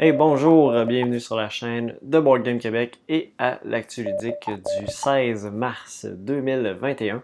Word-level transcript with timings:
Hey, 0.00 0.12
bonjour, 0.12 0.84
bienvenue 0.84 1.18
sur 1.18 1.34
la 1.34 1.48
chaîne 1.48 1.96
de 2.02 2.20
Board 2.20 2.44
Game 2.44 2.60
Québec 2.60 3.00
et 3.08 3.32
à 3.36 3.58
l'actu 3.64 4.04
ludique 4.04 4.48
du 4.48 4.86
16 4.86 5.50
mars 5.50 6.06
2021. 6.06 7.20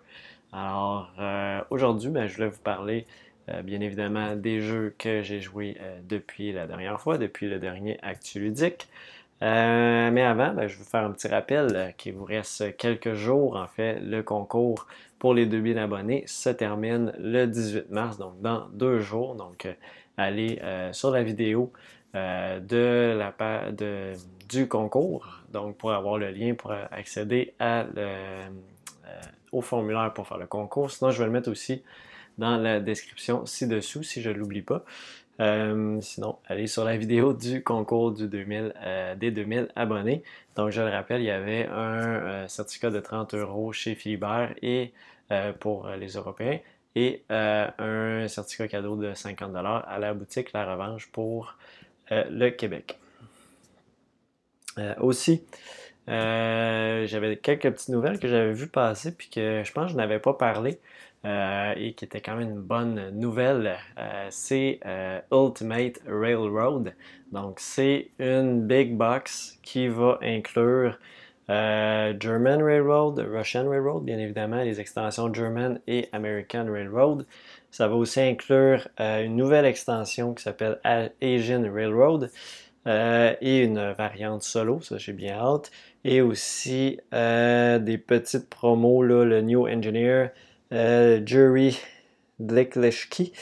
Alors, 0.52 1.12
euh, 1.20 1.60
aujourd'hui, 1.70 2.10
ben, 2.10 2.26
je 2.26 2.34
voulais 2.34 2.48
vous 2.48 2.62
parler 2.64 3.06
euh, 3.48 3.62
bien 3.62 3.80
évidemment 3.80 4.34
des 4.34 4.60
jeux 4.60 4.92
que 4.98 5.22
j'ai 5.22 5.40
joués 5.40 5.76
euh, 5.80 6.00
depuis 6.02 6.50
la 6.50 6.66
dernière 6.66 7.00
fois, 7.00 7.16
depuis 7.16 7.48
le 7.48 7.60
dernier 7.60 7.96
actu 8.02 8.40
ludique. 8.40 8.88
mais 9.40 10.22
avant, 10.22 10.52
ben, 10.52 10.66
je 10.66 10.74
vais 10.74 10.82
vous 10.82 10.90
faire 10.90 11.04
un 11.04 11.12
petit 11.12 11.28
rappel 11.28 11.94
qu'il 11.96 12.14
vous 12.14 12.24
reste 12.24 12.76
quelques 12.76 13.14
jours. 13.14 13.54
En 13.54 13.68
fait, 13.68 14.00
le 14.00 14.24
concours 14.24 14.88
pour 15.20 15.32
les 15.32 15.46
2000 15.46 15.78
abonnés 15.78 16.24
se 16.26 16.48
termine 16.48 17.12
le 17.20 17.46
18 17.46 17.90
mars, 17.90 18.18
donc 18.18 18.40
dans 18.40 18.66
deux 18.72 18.98
jours. 18.98 19.36
Donc, 19.36 19.68
allez 20.16 20.58
sur 20.90 21.12
la 21.12 21.22
vidéo 21.22 21.70
euh, 22.14 22.60
de 22.60 23.18
la 23.18 23.72
de, 23.72 24.12
du 24.48 24.68
concours, 24.68 25.40
donc 25.50 25.76
pour 25.76 25.92
avoir 25.92 26.16
le 26.16 26.30
lien 26.30 26.54
pour 26.54 26.70
accéder 26.70 27.54
euh, 27.60 28.48
au 29.50 29.60
formulaire 29.60 30.12
pour 30.14 30.28
faire 30.28 30.38
le 30.38 30.46
concours. 30.46 30.92
Sinon, 30.92 31.10
je 31.10 31.18
vais 31.18 31.24
le 31.24 31.32
mettre 31.32 31.50
aussi 31.50 31.82
dans 32.38 32.56
la 32.56 32.78
description 32.78 33.46
ci-dessous 33.46 34.04
si 34.04 34.22
je 34.22 34.30
ne 34.30 34.34
l'oublie 34.34 34.62
pas. 34.62 34.84
Euh, 35.40 36.00
sinon, 36.00 36.36
allez 36.46 36.68
sur 36.68 36.84
la 36.84 36.96
vidéo 36.96 37.32
du 37.32 37.64
concours 37.64 38.12
du 38.12 38.28
2000, 38.28 39.16
des 39.18 39.32
2000 39.32 39.68
abonnés. 39.74 40.22
Donc, 40.54 40.70
je 40.70 40.82
le 40.82 40.90
rappelle, 40.90 41.20
il 41.20 41.26
y 41.26 41.30
avait 41.30 41.66
un 41.66 42.46
certificat 42.46 42.90
de 42.90 43.00
30 43.00 43.34
euros 43.34 43.72
chez 43.72 43.96
Philibert 43.96 44.54
et 44.62 44.92
pour 45.58 45.88
les 45.88 46.12
Européens 46.12 46.60
et 46.94 47.24
un 47.28 48.28
certificat 48.28 48.68
cadeau 48.68 48.94
de 48.94 49.14
50 49.14 49.56
à 49.56 49.98
la 49.98 50.14
boutique 50.14 50.52
La 50.52 50.64
Revanche 50.64 51.08
pour 51.10 51.56
le 52.10 52.50
Québec. 52.50 52.98
Euh, 54.78 54.94
aussi, 55.00 55.44
euh, 56.08 57.06
j'avais 57.06 57.36
quelques 57.36 57.70
petites 57.70 57.90
nouvelles 57.90 58.18
que 58.18 58.28
j'avais 58.28 58.52
vues 58.52 58.68
passer 58.68 59.14
puis 59.14 59.28
que 59.28 59.62
je 59.64 59.72
pense 59.72 59.86
que 59.86 59.92
je 59.92 59.96
n'avais 59.96 60.18
pas 60.18 60.34
parlé 60.34 60.78
et 61.26 61.94
qui 61.96 62.04
étaient 62.04 62.20
quand 62.20 62.36
même 62.36 62.50
une 62.50 62.60
bonne 62.60 63.08
nouvelle. 63.18 63.78
c'est 64.28 64.78
Ultimate 65.32 65.98
Railroad. 66.06 66.92
Donc, 67.32 67.60
c'est 67.60 68.10
une 68.18 68.66
big 68.66 68.94
box 68.94 69.58
qui 69.62 69.88
va 69.88 70.18
inclure 70.20 70.98
German 71.48 72.62
Railroad, 72.62 73.18
Russian 73.20 73.70
Railroad, 73.70 74.04
bien 74.04 74.18
évidemment, 74.18 74.62
les 74.62 74.82
extensions 74.82 75.32
German 75.32 75.80
et 75.86 76.10
American 76.12 76.66
Railroad. 76.70 77.24
Ça 77.74 77.88
va 77.88 77.96
aussi 77.96 78.20
inclure 78.20 78.86
euh, 79.00 79.24
une 79.24 79.34
nouvelle 79.34 79.64
extension 79.64 80.32
qui 80.32 80.44
s'appelle 80.44 80.78
Asian 80.84 81.62
Railroad 81.62 82.30
euh, 82.86 83.34
et 83.40 83.64
une 83.64 83.90
variante 83.98 84.44
solo, 84.44 84.80
ça 84.80 84.96
j'ai 84.96 85.12
bien 85.12 85.34
hâte. 85.34 85.72
Et 86.04 86.20
aussi 86.20 87.00
euh, 87.12 87.80
des 87.80 87.98
petites 87.98 88.48
promos, 88.48 89.02
là, 89.02 89.24
le 89.24 89.40
New 89.40 89.66
Engineer, 89.66 90.28
Jury 90.70 91.76
Dlikleshki 92.38 93.32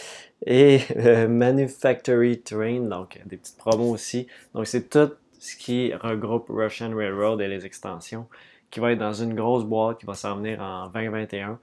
et 0.47 0.81
Manufactory 1.29 2.41
Train, 2.41 2.89
donc 2.89 3.21
des 3.27 3.37
petites 3.37 3.59
promos 3.59 3.91
aussi. 3.91 4.29
Donc 4.55 4.67
c'est 4.67 4.89
tout 4.89 5.13
ce 5.41 5.57
qui 5.57 5.93
regroupe 5.93 6.47
Russian 6.49 6.97
Railroad 6.97 7.43
et 7.43 7.49
les 7.49 7.67
extensions 7.67 8.29
qui 8.71 8.81
va 8.81 8.93
être 8.93 8.99
dans 8.99 9.13
une 9.13 9.35
grosse 9.35 9.65
boîte 9.65 9.99
qui 9.99 10.07
va 10.07 10.15
s'en 10.15 10.37
venir 10.37 10.63
en 10.63 10.89
2021. 10.89 11.59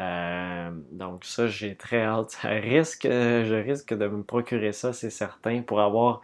Euh, 0.00 0.70
donc 0.90 1.24
ça, 1.24 1.46
j'ai 1.46 1.76
très 1.76 2.02
hâte. 2.02 2.36
risque, 2.42 3.06
euh, 3.06 3.44
je 3.44 3.54
risque 3.54 3.94
de 3.94 4.06
me 4.08 4.22
procurer 4.22 4.72
ça, 4.72 4.92
c'est 4.92 5.10
certain, 5.10 5.62
pour 5.62 5.80
avoir 5.80 6.20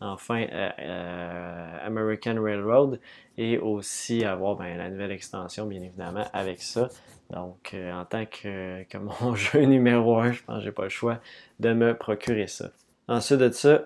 enfin 0.00 0.44
euh, 0.52 1.86
American 1.86 2.42
Railroad 2.42 3.00
et 3.38 3.58
aussi 3.58 4.24
avoir 4.24 4.56
ben, 4.56 4.76
la 4.76 4.90
nouvelle 4.90 5.12
extension, 5.12 5.66
bien 5.66 5.82
évidemment, 5.82 6.26
avec 6.32 6.60
ça. 6.60 6.88
Donc, 7.30 7.74
en 7.74 8.04
tant 8.04 8.26
que, 8.26 8.84
mon 8.98 9.34
jeu 9.34 9.62
numéro 9.62 10.18
1, 10.18 10.32
je 10.32 10.42
pense 10.42 10.58
que 10.58 10.64
j'ai 10.64 10.72
pas 10.72 10.82
le 10.82 10.88
choix 10.90 11.20
de 11.60 11.72
me 11.72 11.96
procurer 11.96 12.46
ça. 12.46 12.70
Ensuite 13.08 13.38
de 13.38 13.50
ça, 13.50 13.84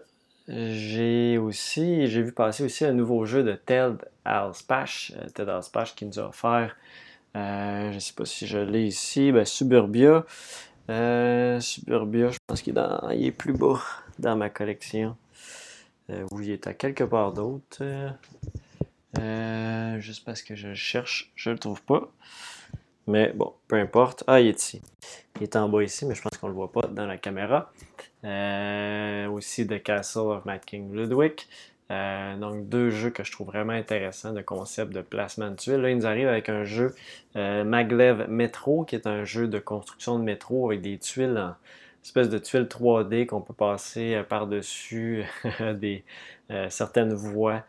j'ai 0.49 1.39
aussi, 1.39 2.09
j'ai 2.09 2.23
vu 2.23 2.33
passer 2.33 2.65
aussi 2.65 2.85
un 2.85 2.93
nouveau 2.93 3.25
jeu 3.25 3.45
de 3.45 3.53
Ted 3.53 3.97
Alspash, 4.25 5.13
Ted 5.35 5.51
Alspash 5.51 5.95
qui 5.95 6.07
nous 6.07 6.19
a 6.19 6.29
offert 6.29 6.75
je 7.35 7.95
ne 7.95 7.99
sais 7.99 8.13
pas 8.15 8.25
si 8.25 8.47
je 8.47 8.59
l'ai 8.59 8.87
ici. 8.87 9.33
Ben, 9.33 9.45
Suburbia. 9.45 10.25
Euh, 10.91 11.61
Suburbia, 11.61 12.31
je 12.31 12.39
pense 12.47 12.63
qu'il 12.63 12.79
est, 12.79 13.31
plus 13.33 13.53
bas 13.53 13.81
dans 14.19 14.37
ma 14.37 14.49
collection. 14.49 15.17
Euh, 16.11 16.25
oui, 16.33 16.47
il 16.47 16.53
est 16.53 16.67
à 16.67 16.75
quelque 16.75 17.05
part 17.05 17.33
d'autre. 17.33 17.83
juste 19.99 20.25
parce 20.25 20.43
que 20.43 20.55
je 20.55 20.69
le 20.69 20.75
cherche, 20.75 21.31
je 21.35 21.51
le 21.51 21.59
trouve 21.59 21.83
pas. 21.83 22.11
Mais 23.07 23.33
bon, 23.35 23.55
peu 23.69 23.77
importe. 23.77 24.25
Ah, 24.27 24.41
il 24.41 24.49
est 24.49 24.59
ici. 24.59 24.83
Il 25.37 25.43
est 25.43 25.57
en 25.57 25.69
bas 25.69 25.83
ici, 25.83 26.07
mais 26.07 26.15
je 26.15 26.23
pense 26.23 26.37
qu'on 26.37 26.49
ne 26.49 26.53
le 26.53 26.57
voit 26.57 26.73
pas 26.73 26.87
dans 26.89 27.07
la 27.07 27.19
caméra. 27.19 27.73
aussi 29.33 29.67
The 29.67 29.83
Castle 29.83 30.29
of 30.29 30.45
Mad 30.45 30.65
King 30.65 30.93
Ludwig. 30.93 31.41
Euh, 31.91 32.37
donc, 32.37 32.69
deux 32.69 32.91
jeux 32.91 33.11
que 33.11 33.25
je 33.25 33.33
trouve 33.33 33.47
vraiment 33.47 33.73
intéressants 33.73 34.33
de 34.33 34.43
concept 34.43 34.93
de 34.93 35.01
placement 35.01 35.51
de 35.51 35.57
tuiles. 35.57 35.77
Là, 35.77 35.91
ils 35.91 35.97
nous 35.97 36.07
arrivent 36.07 36.29
avec 36.29 36.49
un 36.49 36.65
jeu 36.65 36.95
euh, 37.37 37.65
Maglev 37.65 38.29
Metro, 38.29 38.85
qui 38.85 38.95
est 38.95 39.07
un 39.07 39.25
jeu 39.25 39.49
de 39.49 39.59
construction 39.59 40.19
de 40.19 40.25
métro 40.25 40.69
avec 40.69 40.83
des 40.83 40.99
tuiles, 40.99 41.39
en, 41.39 41.55
espèce 42.05 42.29
de 42.29 42.39
tuiles 42.39 42.65
3D 42.65 43.27
qu'on 43.27 43.41
peut 43.41 43.55
passer 43.55 44.15
euh, 44.15 44.23
par-dessus 44.23 45.25
des 45.75 46.05
certaines 46.71 47.13
voies 47.13 47.63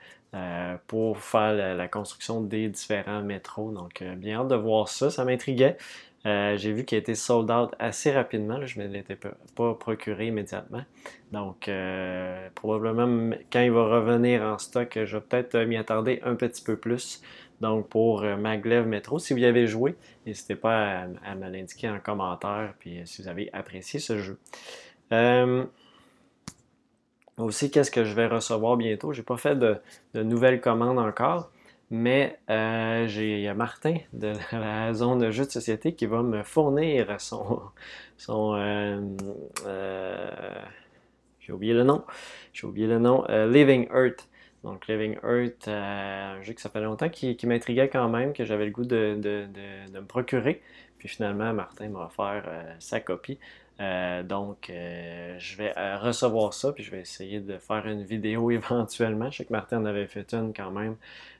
pour 0.87 1.17
faire 1.17 1.75
la, 1.75 1.87
construction 1.87 2.39
des 2.39 2.69
différents 2.69 3.21
métros. 3.21 3.71
Donc, 3.71 4.03
bien 4.17 4.41
hâte 4.41 4.47
de 4.47 4.55
voir 4.55 4.87
ça. 4.87 5.09
Ça 5.09 5.25
m'intriguait. 5.25 5.75
Euh, 6.25 6.57
j'ai 6.57 6.73
vu 6.73 6.83
qu'il 6.83 6.97
a 6.97 6.99
été 6.99 7.15
sold 7.15 7.49
out 7.49 7.71
assez 7.79 8.11
rapidement. 8.11 8.65
je 8.65 8.79
ne 8.79 8.87
l'étais 8.87 9.17
pas 9.55 9.73
procuré 9.73 10.27
immédiatement. 10.27 10.83
Donc, 11.31 11.67
euh, 11.67 12.49
probablement, 12.55 13.35
quand 13.51 13.61
il 13.61 13.71
va 13.71 13.85
revenir 13.87 14.41
en 14.41 14.57
stock, 14.57 14.99
je 15.05 15.17
vais 15.17 15.23
peut-être 15.23 15.57
m'y 15.59 15.77
attarder 15.77 16.19
un 16.23 16.35
petit 16.35 16.63
peu 16.63 16.75
plus. 16.75 17.21
Donc, 17.61 17.87
pour 17.87 18.23
euh, 18.23 18.35
Maglev 18.35 18.85
Metro, 18.87 19.19
si 19.19 19.33
vous 19.33 19.39
y 19.39 19.45
avez 19.45 19.67
joué, 19.67 19.95
n'hésitez 20.25 20.55
pas 20.55 21.05
à, 21.23 21.35
me 21.35 21.49
l'indiquer 21.49 21.89
en 21.89 21.99
commentaire, 21.99 22.73
puis 22.79 23.01
si 23.05 23.21
vous 23.21 23.27
avez 23.27 23.49
apprécié 23.53 23.99
ce 23.99 24.17
jeu. 24.17 24.37
aussi, 27.37 27.71
qu'est-ce 27.71 27.91
que 27.91 28.03
je 28.03 28.13
vais 28.13 28.27
recevoir 28.27 28.75
bientôt? 28.75 29.13
Je 29.13 29.19
n'ai 29.19 29.25
pas 29.25 29.37
fait 29.37 29.55
de 29.55 29.79
nouvelles 30.13 30.59
commandes 30.59 30.99
encore. 30.99 31.49
Mais 31.91 32.37
euh, 32.51 33.07
j'ai 33.07 33.51
Martin 33.53 33.95
de 34.13 34.33
la 34.51 34.93
zone 34.93 35.19
de 35.19 35.31
jeux 35.31 35.45
de 35.45 35.51
société 35.51 35.93
qui 35.93 36.05
va 36.05 36.21
me 36.21 36.43
fournir 36.43 37.19
son. 37.19 37.61
euh, 38.29 39.01
euh, 39.65 40.61
j'ai 41.39 41.51
oublié 41.51 41.73
le 41.73 41.83
nom. 41.83 42.03
J'ai 42.53 42.67
oublié 42.67 42.85
le 42.85 42.99
nom. 42.99 43.25
Living 43.27 43.87
Earth. 43.91 44.27
Donc 44.63 44.87
Living 44.87 45.15
Earth, 45.23 45.67
un 45.67 46.41
jeu 46.43 46.53
que 46.53 46.61
ça 46.61 46.69
fait 46.69 46.81
longtemps 46.81 47.09
qui, 47.09 47.37
m'intriguait 47.45 47.89
quand 47.89 48.09
même, 48.09 48.33
que 48.33 48.45
j'avais 48.45 48.65
le 48.65 48.71
goût 48.71 48.85
de, 48.85 49.15
me 49.91 50.01
procurer. 50.01 50.61
Puis 50.99 51.07
finalement, 51.07 51.53
Martin 51.53 51.89
m'a 51.89 52.05
offert 52.05 52.43
sa 52.77 52.99
copie. 52.99 53.39
donc, 53.79 54.67
je 54.69 55.57
vais 55.57 55.73
recevoir 55.95 56.53
ça, 56.53 56.71
puis 56.73 56.83
je 56.83 56.91
vais 56.91 56.99
essayer 56.99 57.39
de 57.39 57.57
faire 57.57 57.87
une 57.87 58.03
vidéo 58.03 58.51
éventuellement. 58.51 59.31
Je 59.31 59.37
sais 59.37 59.45
que 59.45 59.53
Martin 59.53 59.81
en 59.81 59.85
avait 59.85 60.07
fait 60.07 60.33
une 60.33 60.53
quand 60.53 60.71
même 60.71 60.97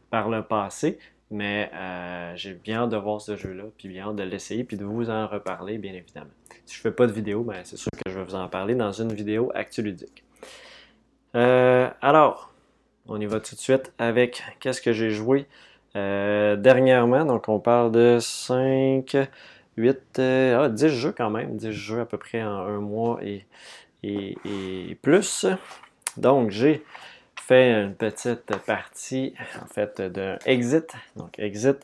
par 0.09 0.29
le 0.29 0.43
passé, 0.43 0.99
mais 1.31 1.69
euh, 1.73 2.33
j'ai 2.35 2.53
bien 2.53 2.83
hâte 2.83 2.89
de 2.89 2.97
voir 2.97 3.21
ce 3.21 3.35
jeu-là, 3.35 3.63
puis 3.77 3.87
bien 3.87 4.07
hâte 4.07 4.15
de 4.15 4.23
l'essayer, 4.23 4.63
puis 4.63 4.77
de 4.77 4.85
vous 4.85 5.09
en 5.09 5.27
reparler, 5.27 5.77
bien 5.77 5.93
évidemment. 5.93 6.31
Si 6.65 6.75
je 6.75 6.79
ne 6.79 6.83
fais 6.83 6.91
pas 6.91 7.07
de 7.07 7.11
vidéo, 7.11 7.43
ben, 7.43 7.61
c'est 7.63 7.77
sûr 7.77 7.91
que 7.91 8.11
je 8.11 8.17
vais 8.17 8.23
vous 8.23 8.35
en 8.35 8.47
parler 8.47 8.75
dans 8.75 8.91
une 8.91 9.13
vidéo 9.13 9.51
actuludique. 9.53 10.23
Euh, 11.35 11.89
alors, 12.01 12.53
on 13.07 13.19
y 13.19 13.25
va 13.25 13.39
tout 13.39 13.55
de 13.55 13.59
suite 13.59 13.93
avec 13.99 14.43
qu'est-ce 14.59 14.81
que 14.81 14.93
j'ai 14.93 15.11
joué 15.11 15.47
euh, 15.95 16.55
dernièrement. 16.55 17.25
Donc, 17.25 17.47
on 17.49 17.59
parle 17.59 17.91
de 17.91 18.17
5, 18.19 19.15
8, 19.77 20.19
ah, 20.19 20.69
10 20.69 20.87
jeux 20.89 21.13
quand 21.15 21.29
même, 21.29 21.57
10 21.57 21.71
jeux 21.71 21.99
à 21.99 22.05
peu 22.05 22.17
près 22.17 22.41
en 22.43 22.65
un 22.65 22.79
mois 22.79 23.19
et, 23.23 23.45
et 24.03 24.97
plus. 25.01 25.45
Donc, 26.17 26.49
j'ai 26.49 26.83
fait 27.49 27.71
une 27.71 27.95
petite 27.95 28.55
partie, 28.67 29.33
en 29.59 29.65
fait, 29.65 29.99
de 29.99 30.37
Exit. 30.45 30.93
Donc, 31.15 31.39
Exit, 31.39 31.77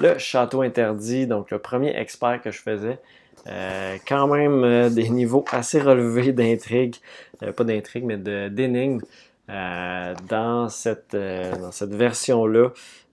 le 0.00 0.18
château 0.18 0.62
interdit. 0.62 1.28
Donc, 1.28 1.52
le 1.52 1.60
premier 1.60 1.96
expert 1.96 2.42
que 2.42 2.50
je 2.50 2.60
faisais. 2.60 2.98
Euh, 3.46 3.98
quand 4.06 4.26
même 4.26 4.64
euh, 4.64 4.90
des 4.90 5.08
niveaux 5.08 5.44
assez 5.52 5.80
relevés 5.80 6.32
d'intrigue. 6.32 6.96
Euh, 7.44 7.52
pas 7.52 7.62
d'intrigue, 7.62 8.04
mais 8.04 8.16
d'énigmes. 8.50 9.00
Dans 9.48 10.68
cette, 10.68 11.14
dans 11.14 11.72
cette 11.72 11.94
version-là 11.94 12.68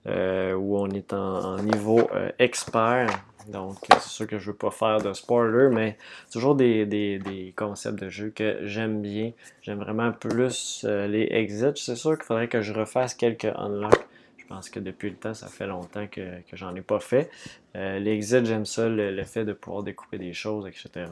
où 0.06 0.78
on 0.78 0.88
est 0.90 1.12
en 1.12 1.56
niveau 1.58 2.08
expert, 2.38 3.08
donc, 3.50 3.78
c'est 3.88 4.08
sûr 4.08 4.26
que 4.26 4.38
je 4.38 4.46
ne 4.48 4.52
veux 4.52 4.56
pas 4.56 4.70
faire 4.70 5.00
de 5.00 5.12
spoiler, 5.12 5.68
mais 5.74 5.96
toujours 6.30 6.54
des, 6.54 7.52
concepts 7.56 7.98
de 7.98 8.08
jeu 8.08 8.30
que 8.30 8.58
j'aime 8.62 9.02
bien. 9.02 9.32
J'aime 9.62 9.78
vraiment 9.78 10.12
plus 10.12 10.84
euh, 10.84 11.06
les 11.06 11.28
exits. 11.30 11.72
C'est 11.76 11.96
sûr 11.96 12.16
qu'il 12.16 12.24
faudrait 12.24 12.48
que 12.48 12.62
je 12.62 12.72
refasse 12.72 13.14
quelques 13.14 13.48
unlocks. 13.56 14.06
Je 14.38 14.46
pense 14.46 14.68
que 14.68 14.80
depuis 14.80 15.10
le 15.10 15.16
temps, 15.16 15.34
ça 15.34 15.48
fait 15.48 15.66
longtemps 15.66 16.06
que, 16.06 16.40
que 16.42 16.56
j'en 16.56 16.74
ai 16.74 16.80
pas 16.80 17.00
fait. 17.00 17.30
Euh, 17.76 17.98
les 17.98 18.12
exits, 18.12 18.44
j'aime 18.44 18.66
ça, 18.66 18.88
le, 18.88 19.24
fait 19.24 19.44
de 19.44 19.52
pouvoir 19.52 19.82
découper 19.82 20.18
des 20.18 20.32
choses, 20.32 20.66
etc. 20.66 21.06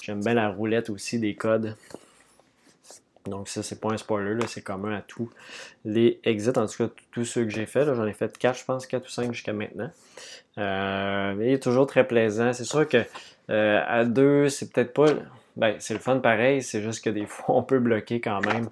j'aime 0.00 0.22
bien 0.22 0.34
la 0.34 0.48
roulette 0.48 0.90
aussi 0.90 1.18
des 1.18 1.34
codes. 1.34 1.76
Donc 3.26 3.48
ça, 3.48 3.62
c'est 3.62 3.80
pas 3.80 3.90
un 3.90 3.96
spoiler, 3.96 4.36
c'est 4.48 4.62
commun 4.62 4.96
à 4.96 5.00
tous 5.00 5.30
les 5.84 6.20
exits, 6.24 6.50
en 6.56 6.66
tout 6.66 6.88
cas 6.88 6.94
tous 7.12 7.24
ceux 7.24 7.44
que 7.44 7.50
j'ai 7.50 7.66
fait. 7.66 7.84
J'en 7.84 8.06
ai 8.06 8.12
fait 8.12 8.36
4, 8.36 8.58
je 8.58 8.64
pense, 8.64 8.86
4 8.86 9.06
ou 9.06 9.10
5 9.10 9.32
jusqu'à 9.32 9.52
maintenant. 9.52 9.90
Euh, 10.58 11.40
est 11.40 11.62
toujours 11.62 11.86
très 11.86 12.06
plaisant. 12.06 12.52
C'est 12.52 12.64
sûr 12.64 12.88
que 12.88 13.04
euh, 13.50 13.80
à 13.86 14.04
deux, 14.04 14.48
c'est 14.48 14.72
peut-être 14.72 14.92
pas. 14.92 15.06
Ben, 15.56 15.76
c'est 15.78 15.94
le 15.94 16.00
fun 16.00 16.18
pareil, 16.18 16.62
c'est 16.62 16.82
juste 16.82 17.04
que 17.04 17.10
des 17.10 17.26
fois, 17.26 17.54
on 17.56 17.62
peut 17.62 17.78
bloquer 17.78 18.20
quand 18.20 18.44
même 18.44 18.68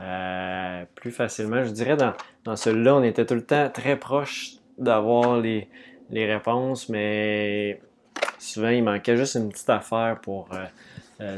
euh, 0.00 0.84
plus 0.94 1.10
facilement. 1.10 1.62
Je 1.64 1.70
dirais 1.70 1.96
dans, 1.96 2.14
dans 2.44 2.56
celui-là, 2.56 2.96
on 2.96 3.02
était 3.02 3.26
tout 3.26 3.34
le 3.34 3.44
temps 3.44 3.68
très 3.68 3.96
proche 3.96 4.52
d'avoir 4.78 5.38
les, 5.38 5.68
les 6.10 6.24
réponses, 6.24 6.88
mais 6.88 7.82
souvent, 8.38 8.70
il 8.70 8.82
manquait 8.82 9.16
juste 9.16 9.34
une 9.34 9.50
petite 9.50 9.68
affaire 9.68 10.18
pour 10.22 10.48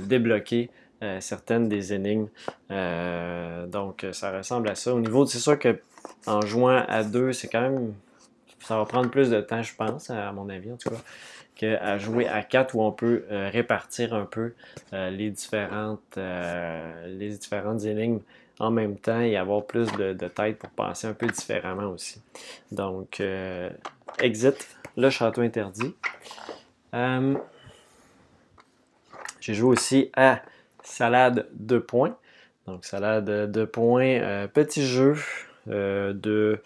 débloquer. 0.02 0.70
Certaines 1.20 1.68
des 1.68 1.92
énigmes. 1.92 2.28
donc, 2.70 4.06
ça 4.12 4.36
ressemble 4.36 4.68
à 4.68 4.74
ça. 4.74 4.94
Au 4.94 5.00
niveau, 5.00 5.26
c'est 5.26 5.38
sûr 5.38 5.58
que 5.58 5.80
en 6.26 6.40
jouant 6.42 6.84
à 6.88 7.02
deux, 7.04 7.32
c'est 7.32 7.48
quand 7.48 7.62
même 7.62 7.94
ça 8.62 8.76
va 8.76 8.84
prendre 8.84 9.10
plus 9.10 9.30
de 9.30 9.40
temps, 9.40 9.62
je 9.62 9.74
pense, 9.74 10.10
à 10.10 10.32
mon 10.32 10.48
avis 10.48 10.72
en 10.72 10.76
tout 10.76 10.90
cas, 10.90 10.96
qu'à 11.54 11.98
jouer 11.98 12.26
à 12.28 12.42
4 12.42 12.74
où 12.74 12.82
on 12.82 12.92
peut 12.92 13.24
euh, 13.30 13.50
répartir 13.50 14.14
un 14.14 14.24
peu 14.24 14.54
euh, 14.92 15.10
les, 15.10 15.30
différentes, 15.30 16.16
euh, 16.16 17.06
les 17.06 17.30
différentes 17.30 17.84
énigmes 17.84 18.20
en 18.58 18.70
même 18.70 18.96
temps 18.96 19.20
et 19.20 19.36
avoir 19.36 19.64
plus 19.64 19.90
de, 19.92 20.12
de, 20.12 20.28
tête 20.28 20.58
pour 20.58 20.70
penser 20.70 21.06
un 21.06 21.14
peu 21.14 21.26
différemment 21.26 21.88
aussi. 21.90 22.20
Donc, 22.70 23.20
Exit, 24.20 24.78
le 24.96 25.10
château 25.10 25.40
interdit. 25.40 25.94
J'ai 29.40 29.54
joué 29.54 29.70
aussi 29.70 30.10
à 30.14 30.42
Salade 30.82 31.48
2 31.54 31.80
points. 31.80 32.16
Donc, 32.66 32.84
Salade 32.84 33.50
2 33.50 33.66
points, 33.66 34.48
petit 34.52 34.86
jeu 34.86 35.16
de 35.66 36.60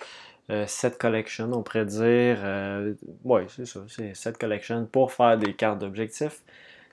euh, 0.50 0.64
set 0.66 0.96
collection, 0.96 1.50
on 1.52 1.62
pourrait 1.62 1.86
dire. 1.86 2.38
Euh, 2.42 2.94
oui, 3.24 3.42
c'est 3.48 3.66
ça, 3.66 3.80
c'est 3.88 4.14
set 4.14 4.38
collection 4.38 4.86
pour 4.86 5.12
faire 5.12 5.36
des 5.38 5.54
cartes 5.54 5.80
d'objectifs. 5.80 6.42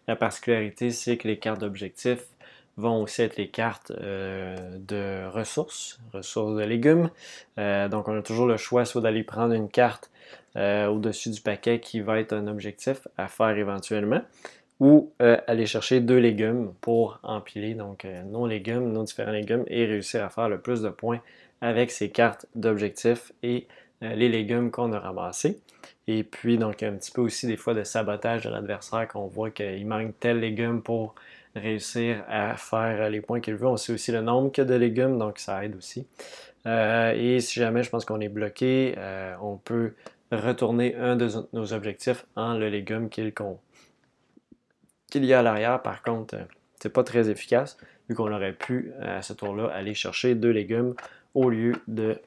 La 0.08 0.16
particularité, 0.16 0.90
c'est 0.90 1.18
que 1.18 1.28
les 1.28 1.38
cartes 1.38 1.62
d'objectifs 1.62 2.26
vont 2.78 3.04
aussi 3.04 3.22
être 3.22 3.38
les 3.38 3.50
cartes 3.50 3.92
euh, 3.92 4.56
de 4.80 5.30
ressources, 5.30 6.00
ressources 6.14 6.56
de 6.56 6.64
légumes. 6.64 7.12
donc, 7.58 8.08
on 8.08 8.18
a 8.18 8.22
toujours 8.24 8.48
le 8.48 8.58
choix 8.58 8.86
soit 8.86 9.02
d'aller 9.02 9.24
prendre 9.24 9.54
une 9.54 9.70
carte 9.70 10.10
au-dessus 10.56 11.30
du 11.30 11.42
paquet 11.42 11.80
qui 11.80 12.02
va 12.02 12.20
être 12.20 12.34
un 12.34 12.48
objectif 12.48 13.08
à 13.18 13.28
faire 13.28 13.58
éventuellement, 13.58 14.22
ou 14.84 15.14
aller 15.20 15.66
chercher 15.66 16.02
deux 16.02 16.18
légumes 16.18 16.74
pour 16.82 17.18
empiler 17.24 17.74
donc 17.74 18.06
nos 18.26 18.46
légumes, 18.46 18.92
nos 18.92 19.04
différents 19.04 19.32
légumes 19.32 19.64
et 19.68 19.86
réussir 19.86 20.26
à 20.26 20.30
faire 20.30 20.50
le 20.50 20.60
plus 20.60 20.82
de 20.82 20.90
points 20.90 21.22
avec 21.64 21.92
ses 21.92 22.10
cartes 22.10 22.46
d'objectifs 22.56 23.32
et 23.42 23.68
euh, 24.04 24.14
les 24.16 24.28
légumes 24.28 24.70
qu'on 24.70 24.92
a 24.92 25.00
ramassés. 25.00 25.62
Et 26.08 26.24
puis, 26.24 26.58
donc, 26.58 26.84
un 26.84 26.92
petit 26.92 27.12
peu 27.12 27.22
aussi 27.22 27.48
des 27.48 27.56
fois 27.56 27.74
de 27.74 27.86
sabotage 27.86 28.44
de 28.44 28.50
l'adversaire 28.50 29.08
qu'on 29.08 29.28
voit 29.28 29.50
qu'il 29.50 29.88
manque 29.88 30.14
tel 30.20 30.42
légume 30.42 30.82
pour 30.82 31.16
réussir 31.56 32.24
à 32.28 32.58
faire 32.58 33.10
les 33.10 33.22
points 33.22 33.40
qu'il 33.40 33.56
veut. 33.56 33.68
On 33.68 33.78
sait 33.78 33.94
aussi 33.94 34.12
le 34.12 34.22
nombre 34.22 34.52
que 34.52 34.62
de 34.62 34.74
légumes, 34.74 35.18
donc 35.18 35.40
ça 35.40 35.64
aide 35.64 35.78
aussi. 35.78 36.06
Euh, 36.66 37.14
et 37.16 37.40
si 37.40 37.62
jamais 37.62 37.84
je 37.84 37.90
pense 37.90 38.04
qu'on 38.04 38.20
est 38.20 38.30
bloqué, 38.30 38.96
euh, 38.98 39.34
on 39.42 39.56
peut 39.56 39.94
retourner 40.32 40.96
un 40.96 41.16
de 41.16 41.30
nos 41.54 41.72
objectifs 41.72 42.26
en 42.36 42.56
le 42.56 42.68
légume 42.68 43.08
qu'il 43.10 43.34
y 45.16 45.34
a 45.34 45.40
à 45.40 45.42
l'arrière. 45.42 45.82
Par 45.82 46.02
contre, 46.02 46.36
c'est 46.80 46.92
pas 46.92 47.04
très 47.04 47.30
efficace 47.30 47.78
vu 48.10 48.16
qu'on 48.16 48.32
aurait 48.32 48.54
pu 48.54 48.92
à 49.02 49.22
ce 49.22 49.34
tour-là 49.34 49.68
aller 49.74 49.94
chercher 49.94 50.36
deux 50.36 50.52
légumes 50.52 50.96
au 51.34 51.50
lieu 51.50 51.74
de, 51.88 52.20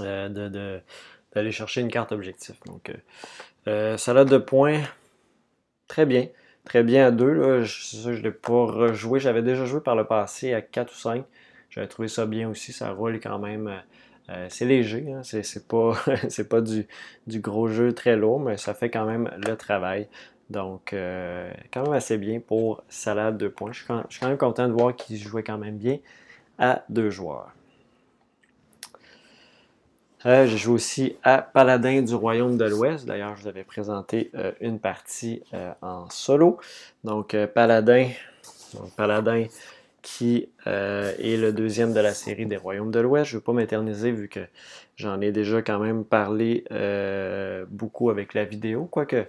euh, 0.00 0.80
d'aller 1.34 1.52
chercher 1.52 1.80
une 1.80 1.90
carte 1.90 2.12
objectif. 2.12 2.56
Donc, 2.66 2.90
euh, 2.90 2.94
euh, 3.68 3.96
salade 3.96 4.28
de 4.28 4.38
points, 4.38 4.82
très 5.88 6.06
bien. 6.06 6.28
Très 6.64 6.82
bien 6.82 7.06
à 7.06 7.10
deux. 7.10 7.62
Je 7.62 8.10
ne 8.10 8.16
l'ai 8.16 8.30
pas 8.30 8.66
rejoué. 8.66 9.18
J'avais 9.18 9.42
déjà 9.42 9.64
joué 9.64 9.80
par 9.80 9.96
le 9.96 10.04
passé 10.04 10.54
à 10.54 10.60
4 10.60 10.92
ou 10.92 10.96
5. 10.96 11.24
J'avais 11.70 11.88
trouvé 11.88 12.08
ça 12.08 12.26
bien 12.26 12.48
aussi. 12.48 12.72
Ça 12.72 12.90
roule 12.90 13.18
quand 13.18 13.38
même. 13.38 13.82
c'est 14.48 14.64
léger. 14.64 15.10
Hein. 15.10 15.22
C'est, 15.24 15.66
pas, 15.66 15.94
pas 16.50 16.60
du, 16.60 16.86
gros 17.40 17.66
jeu 17.66 17.92
très 17.94 18.16
lourd, 18.16 18.38
mais 18.38 18.58
ça 18.58 18.74
fait 18.74 18.90
quand 18.90 19.06
même 19.06 19.30
le 19.44 19.56
travail. 19.56 20.06
Donc, 20.52 20.94
quand 21.72 21.82
même 21.82 21.92
assez 21.92 22.18
bien 22.18 22.40
pour 22.40 22.82
Salade 22.88 23.38
de 23.38 23.48
points. 23.48 23.72
Je 23.72 23.78
suis, 23.78 23.86
quand, 23.86 24.04
je 24.08 24.24
même 24.24 24.36
content 24.36 24.68
de 24.68 24.72
voir 24.72 24.94
qu'il 24.94 25.16
jouait 25.16 25.42
quand 25.42 25.58
même 25.58 25.78
bien 25.78 25.98
à 26.58 26.84
deux 26.88 27.10
joueurs. 27.10 27.52
Euh, 30.24 30.46
j'ai 30.46 30.56
joué 30.56 30.74
aussi 30.74 31.16
à 31.24 31.38
Paladin 31.38 32.02
du 32.02 32.14
Royaume 32.14 32.56
de 32.56 32.64
l'Ouest. 32.64 33.06
D'ailleurs, 33.06 33.36
je 33.36 33.42
vous 33.42 33.48
avais 33.48 33.64
présenté 33.64 34.30
euh, 34.34 34.52
une 34.60 34.78
partie 34.78 35.42
euh, 35.52 35.72
en 35.82 36.08
solo. 36.10 36.58
Donc, 37.02 37.36
Paladin, 37.54 38.08
Paladin 38.96 39.46
qui 40.00 40.48
est 40.66 41.36
le 41.36 41.52
deuxième 41.52 41.92
de 41.92 42.00
la 42.00 42.12
série 42.12 42.46
des 42.46 42.56
Royaumes 42.56 42.90
de 42.90 42.98
l'Ouest. 42.98 43.30
Je 43.30 43.36
ne 43.36 43.40
vais 43.40 43.44
pas 43.44 43.52
m'éterniser 43.52 44.10
vu 44.10 44.28
que 44.28 44.40
j'en 44.96 45.20
ai 45.20 45.30
déjà 45.30 45.62
quand 45.62 45.78
même 45.78 46.04
parlé 46.04 46.64
beaucoup 47.70 48.10
avec 48.10 48.34
la 48.34 48.44
vidéo. 48.44 48.86
Quoique, 48.86 49.28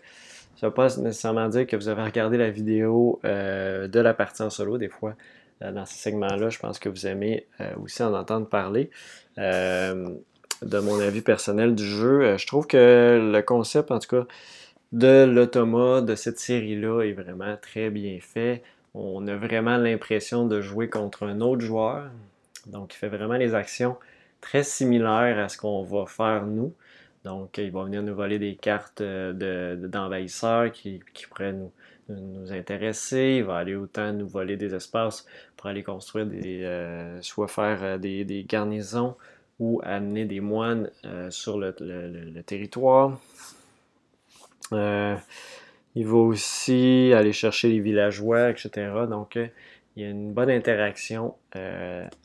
ça 0.55 0.67
ne 0.67 0.71
veut 0.71 0.73
pas 0.73 0.87
nécessairement 0.97 1.49
dire 1.49 1.67
que 1.67 1.75
vous 1.75 1.87
avez 1.87 2.03
regardé 2.03 2.37
la 2.37 2.49
vidéo 2.49 3.19
de 3.23 3.99
la 3.99 4.13
partie 4.13 4.41
en 4.41 4.49
solo. 4.49 4.77
Des 4.77 4.89
fois, 4.89 5.15
euh, 5.63 5.71
dans 5.71 5.85
ce 5.85 5.95
segment-là. 5.95 6.49
Je 6.49 6.59
pense 6.59 6.79
que 6.79 6.89
vous 6.89 7.07
aimez 7.07 7.45
euh, 7.61 7.71
aussi 7.81 8.03
en 8.03 8.13
entendre 8.13 8.47
parler. 8.47 8.89
Euh, 9.37 10.09
de 10.61 10.79
mon 10.79 10.99
avis 10.99 11.21
personnel 11.21 11.75
du 11.75 11.85
jeu, 11.85 12.37
je 12.37 12.47
trouve 12.47 12.67
que 12.67 13.31
le 13.33 13.41
concept, 13.41 13.91
en 13.91 13.99
tout 13.99 14.15
cas, 14.15 14.25
de 14.93 15.25
l'automa 15.25 16.01
de 16.01 16.15
cette 16.15 16.39
série-là 16.39 17.01
est 17.01 17.11
vraiment 17.11 17.57
très 17.61 17.89
bien 17.89 18.17
fait. 18.21 18.63
On 18.93 19.27
a 19.27 19.35
vraiment 19.35 19.75
l'impression 19.75 20.45
de 20.45 20.61
jouer 20.61 20.89
contre 20.89 21.23
un 21.23 21.41
autre 21.41 21.61
joueur. 21.61 22.05
Donc, 22.67 22.93
il 22.93 22.97
fait 22.97 23.09
vraiment 23.09 23.33
les 23.33 23.55
actions 23.55 23.97
très 24.39 24.63
similaires 24.63 25.37
à 25.37 25.49
ce 25.49 25.57
qu'on 25.57 25.83
va 25.83 26.05
faire 26.05 26.45
nous. 26.45 26.73
Donc, 27.23 27.57
il 27.57 27.71
va 27.71 27.83
venir 27.85 28.03
nous 28.03 28.15
voler 28.15 28.37
des 28.37 28.55
cartes 28.55 29.01
d'envahisseurs 29.01 30.71
qui, 30.71 30.99
qui 31.13 31.25
pourraient 31.27 31.53
nous, 31.53 31.71
intéresser, 32.51 33.37
il 33.37 33.43
va 33.43 33.57
aller 33.57 33.75
autant 33.75 34.11
nous 34.11 34.27
voler 34.27 34.57
des 34.57 34.75
espaces 34.75 35.25
pour 35.55 35.67
aller 35.67 35.83
construire 35.83 36.25
des, 36.25 36.63
euh, 36.63 37.21
soit 37.21 37.47
faire 37.47 37.79
euh, 37.81 37.97
des, 37.97 38.45
garnisons 38.47 39.15
ou 39.59 39.79
amener 39.83 40.25
des 40.25 40.41
moines 40.41 40.89
euh, 41.05 41.29
sur 41.31 41.57
le, 41.57 41.71
territoire. 42.45 43.19
il 44.71 46.07
va 46.07 46.17
aussi 46.17 47.11
aller 47.15 47.31
chercher 47.31 47.69
les 47.69 47.79
villageois, 47.79 48.49
etc. 48.49 48.91
Donc, 49.09 49.37
il 49.95 50.03
y 50.03 50.05
a 50.05 50.09
une 50.09 50.33
bonne 50.33 50.49
interaction 50.49 51.35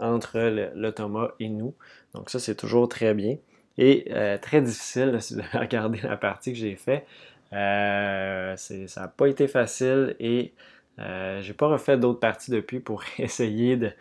entre 0.00 0.38
l'automa 0.74 1.34
et 1.38 1.48
nous. 1.48 1.74
Donc, 2.14 2.30
ça, 2.30 2.40
c'est 2.40 2.56
toujours 2.56 2.88
très 2.88 3.14
bien. 3.14 3.36
Et 3.78 4.12
très 4.42 4.60
difficile, 4.60 5.16
si 5.20 5.34
vous 5.34 5.40
avez 5.52 5.58
regardé 5.58 6.00
la 6.02 6.16
partie 6.16 6.52
que 6.52 6.58
j'ai 6.58 6.76
faite, 6.76 7.06
euh, 7.52 8.56
ça 8.56 9.00
n'a 9.00 9.08
pas 9.08 9.26
été 9.26 9.48
facile 9.48 10.16
et 10.20 10.52
euh, 10.98 11.40
j'ai 11.42 11.52
pas 11.52 11.68
refait 11.68 11.96
d'autres 11.96 12.18
parties 12.18 12.50
depuis 12.50 12.80
pour 12.80 13.04
essayer 13.18 13.76
de, 13.76 13.92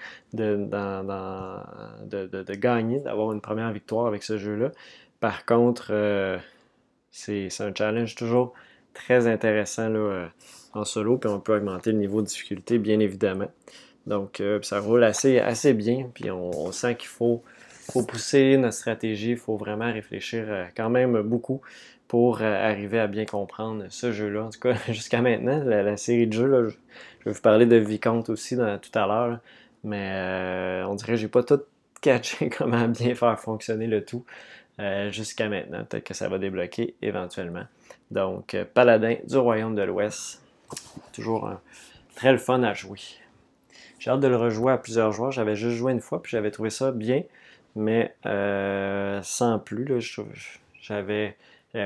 gagner, 2.55 2.99
d'avoir 2.99 3.31
une 3.33 3.41
première 3.41 3.71
victoire 3.71 4.07
avec 4.07 4.23
ce 4.23 4.37
jeu-là. 4.37 4.71
Par 5.19 5.45
contre, 5.45 5.87
euh, 5.91 6.37
c'est 7.11 7.49
un 7.59 7.73
challenge 7.73 8.15
toujours 8.15 8.53
très 8.93 9.27
intéressant 9.27 9.91
euh, 9.93 10.27
en 10.73 10.85
solo, 10.85 11.17
puis 11.17 11.29
on 11.29 11.39
peut 11.39 11.55
augmenter 11.55 11.91
le 11.91 11.99
niveau 11.99 12.21
de 12.21 12.27
difficulté, 12.27 12.79
bien 12.79 12.99
évidemment. 12.99 13.51
Donc, 14.07 14.41
ça 14.61 14.79
roule 14.79 15.03
assez, 15.03 15.37
assez 15.37 15.73
bien, 15.73 16.09
puis 16.13 16.31
on, 16.31 16.71
sent 16.71 16.95
qu'il 16.95 17.09
faut, 17.09 17.43
faut 17.91 18.03
pousser 18.03 18.57
notre 18.57 18.75
stratégie, 18.75 19.31
il 19.31 19.37
faut 19.37 19.57
vraiment 19.57 19.91
réfléchir 19.91 20.69
quand 20.75 20.89
même 20.89 21.21
beaucoup 21.21 21.61
pour 22.07 22.41
euh, 22.41 22.69
arriver 22.69 22.99
à 22.99 23.07
bien 23.07 23.25
comprendre 23.25 23.85
ce 23.89 24.11
jeu-là. 24.11 24.45
En 24.45 24.49
tout 24.49 24.59
cas, 24.59 24.75
jusqu'à 24.89 25.21
maintenant, 25.21 25.63
la, 25.63 25.97
série 25.97 26.27
de 26.27 26.33
jeux, 26.33 26.69
je, 26.69 27.25
vais 27.25 27.31
vous 27.31 27.41
parler 27.41 27.65
de 27.65 27.75
Vicomte 27.75 28.29
aussi 28.29 28.55
tout 28.55 28.99
à 28.99 29.07
l'heure. 29.07 29.39
Mais 29.83 30.83
on 30.87 30.95
dirait 30.95 31.13
que 31.13 31.17
j'ai 31.17 31.27
pas 31.27 31.43
tout 31.43 31.61
catché 32.01 32.49
comment 32.57 32.87
bien 32.87 33.15
faire 33.15 33.39
fonctionner 33.39 33.87
le 33.87 34.03
tout 34.03 34.25
jusqu'à 35.09 35.49
maintenant. 35.49 35.83
Peut-être 35.85 36.03
que 36.03 36.13
ça 36.13 36.29
va 36.29 36.37
débloquer 36.37 36.95
éventuellement. 37.01 37.65
Donc, 38.11 38.55
Paladin 38.73 39.15
du 39.27 39.37
Royaume 39.37 39.75
de 39.75 39.81
l'Ouest. 39.81 40.41
Toujours 41.13 41.49
très 42.15 42.31
le 42.31 42.37
fun 42.37 42.63
à 42.63 42.73
jouer. 42.73 42.99
J'ai 43.99 44.11
hâte 44.11 44.19
de 44.19 44.27
le 44.27 44.35
rejouer 44.35 44.73
à 44.73 44.77
plusieurs 44.77 45.11
joueurs. 45.11 45.31
J'avais 45.31 45.55
juste 45.55 45.77
joué 45.77 45.91
une 45.91 46.01
fois, 46.01 46.21
puis 46.21 46.31
j'avais 46.31 46.51
trouvé 46.51 46.69
ça 46.69 46.91
bien, 46.91 47.23
mais 47.77 48.13
euh, 48.25 49.21
sans 49.23 49.59
plus. 49.59 49.87
J'avais 50.81 51.37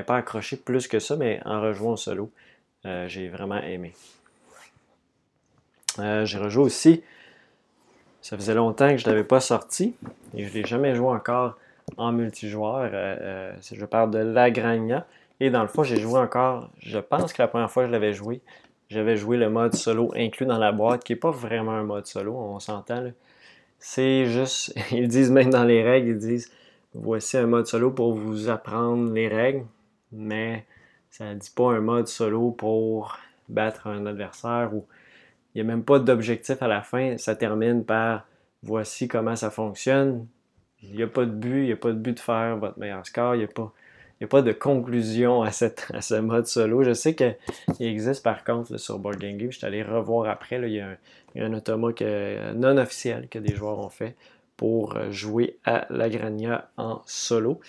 pas 0.08 0.18
accroché 0.18 0.58
plus 0.58 0.88
que 0.88 1.00
ça, 1.00 1.16
mais 1.16 1.40
en 1.46 1.62
rejouant 1.62 1.96
solo, 1.96 2.32
euh, 2.86 3.08
j'ai 3.08 3.28
vraiment 3.30 3.60
aimé. 3.60 3.94
Euh, 6.00 6.26
j'ai 6.26 6.38
rejoué 6.38 6.64
aussi. 6.64 7.04
Ça 8.22 8.38
faisait 8.38 8.54
longtemps 8.54 8.90
que 8.90 8.98
je 8.98 9.06
ne 9.06 9.12
l'avais 9.12 9.24
pas 9.24 9.40
sorti 9.40 9.96
et 10.36 10.46
je 10.46 10.50
ne 10.50 10.54
l'ai 10.54 10.66
jamais 10.66 10.96
joué 10.96 11.10
encore 11.10 11.58
en 11.98 12.12
multijoueur. 12.12 12.90
je 12.92 13.86
parle 13.86 14.12
de 14.12 14.20
Lagrania. 14.20 15.06
Et 15.40 15.50
dans 15.50 15.64
le 15.64 15.68
fond, 15.68 15.84
j'ai 15.84 16.00
joué 16.00 16.20
encore, 16.20 16.70
je 16.80 17.00
pense 17.00 17.34
que 17.34 17.42
la 17.42 17.48
première 17.48 17.72
fois 17.72 17.84
que 17.84 17.88
je 17.88 17.92
l'avais 17.92 18.14
joué, 18.14 18.42
j'avais 18.90 19.18
joué 19.18 19.38
le 19.38 19.50
mode 19.50 19.74
solo 19.74 20.14
inclus 20.16 20.46
dans 20.46 20.60
la 20.60 20.72
boîte, 20.72 21.04
qui 21.04 21.14
n'est 21.14 21.20
pas 21.20 21.32
vraiment 21.32 21.72
un 21.72 21.84
mode 21.84 22.06
solo, 22.06 22.36
on 22.38 22.60
s'entend. 22.60 23.12
C'est 23.82 24.28
juste, 24.28 24.74
ils 24.92 25.08
disent 25.08 25.32
même 25.32 25.50
dans 25.50 25.64
les 25.64 25.84
règles, 25.84 26.10
ils 26.12 26.18
disent 26.18 26.52
voici 26.94 27.36
un 27.38 27.48
mode 27.48 27.66
solo 27.66 27.92
pour 27.92 28.14
vous 28.14 28.48
apprendre 28.48 29.12
les 29.12 29.28
règles, 29.28 29.66
mais 30.12 30.66
ça 31.10 31.34
ne 31.34 31.40
dit 31.40 31.52
pas 31.54 31.74
un 31.74 31.82
mode 31.82 32.08
solo 32.08 32.52
pour 32.52 33.18
battre 33.50 33.88
un 33.88 34.06
adversaire 34.06 34.74
ou 34.74 34.86
il 35.54 35.64
n'y 35.64 35.70
a 35.70 35.74
même 35.74 35.84
pas 35.84 36.00
d'objectif 36.00 36.62
à 36.62 36.68
la 36.68 36.82
fin. 36.82 37.18
Ça 37.18 37.36
termine 37.36 37.84
par 37.84 38.26
voici 38.64 39.08
comment 39.08 39.36
ça 39.36 39.50
fonctionne. 39.50 40.28
Il 40.84 40.96
n'y 40.96 41.04
a 41.04 41.08
pas 41.08 41.26
de 41.26 41.32
but, 41.32 41.64
il 41.64 41.66
n'y 41.66 41.72
a 41.72 41.78
pas 41.78 41.90
de 41.90 41.98
but 41.98 42.14
de 42.14 42.20
faire 42.20 42.58
votre 42.58 42.80
meilleur 42.80 43.06
score, 43.06 43.36
il 43.36 43.40
n'y 43.40 43.44
a 43.44 43.48
pas 43.48 43.74
n'y 44.22 44.26
a 44.26 44.28
pas 44.28 44.42
de 44.42 44.52
conclusion 44.52 45.42
à, 45.42 45.52
cette, 45.52 45.88
à 45.94 46.02
ce 46.02 46.16
mode 46.16 46.48
solo. 46.48 46.84
Je 46.84 46.94
sais 46.94 47.16
qu'il 47.16 47.36
existe 47.80 48.24
par 48.24 48.44
contre 48.44 48.78
sur 48.78 49.00
Board 49.00 49.18
Game 49.18 49.40
Geek. 49.40 49.52
Je 49.52 49.58
suis 49.58 49.68
allé 49.68 49.84
revoir 49.84 50.30
après. 50.30 50.58
il, 50.58 50.74
y 50.74 50.80
a 50.80 50.98
un, 51.36 51.54
automa 51.54 51.90
non 52.56 52.78
officiel 52.78 53.28
que 53.30 53.40
des 53.40 53.56
joueurs 53.56 53.80
ont 53.80 53.90
fait 53.90 54.16
pour 54.58 54.96
euh, 54.96 55.12
jouer 55.12 55.58
à 55.66 55.88
la 55.90 56.10
Grania 56.10 56.70
en 56.78 57.02
solo. 57.06 57.60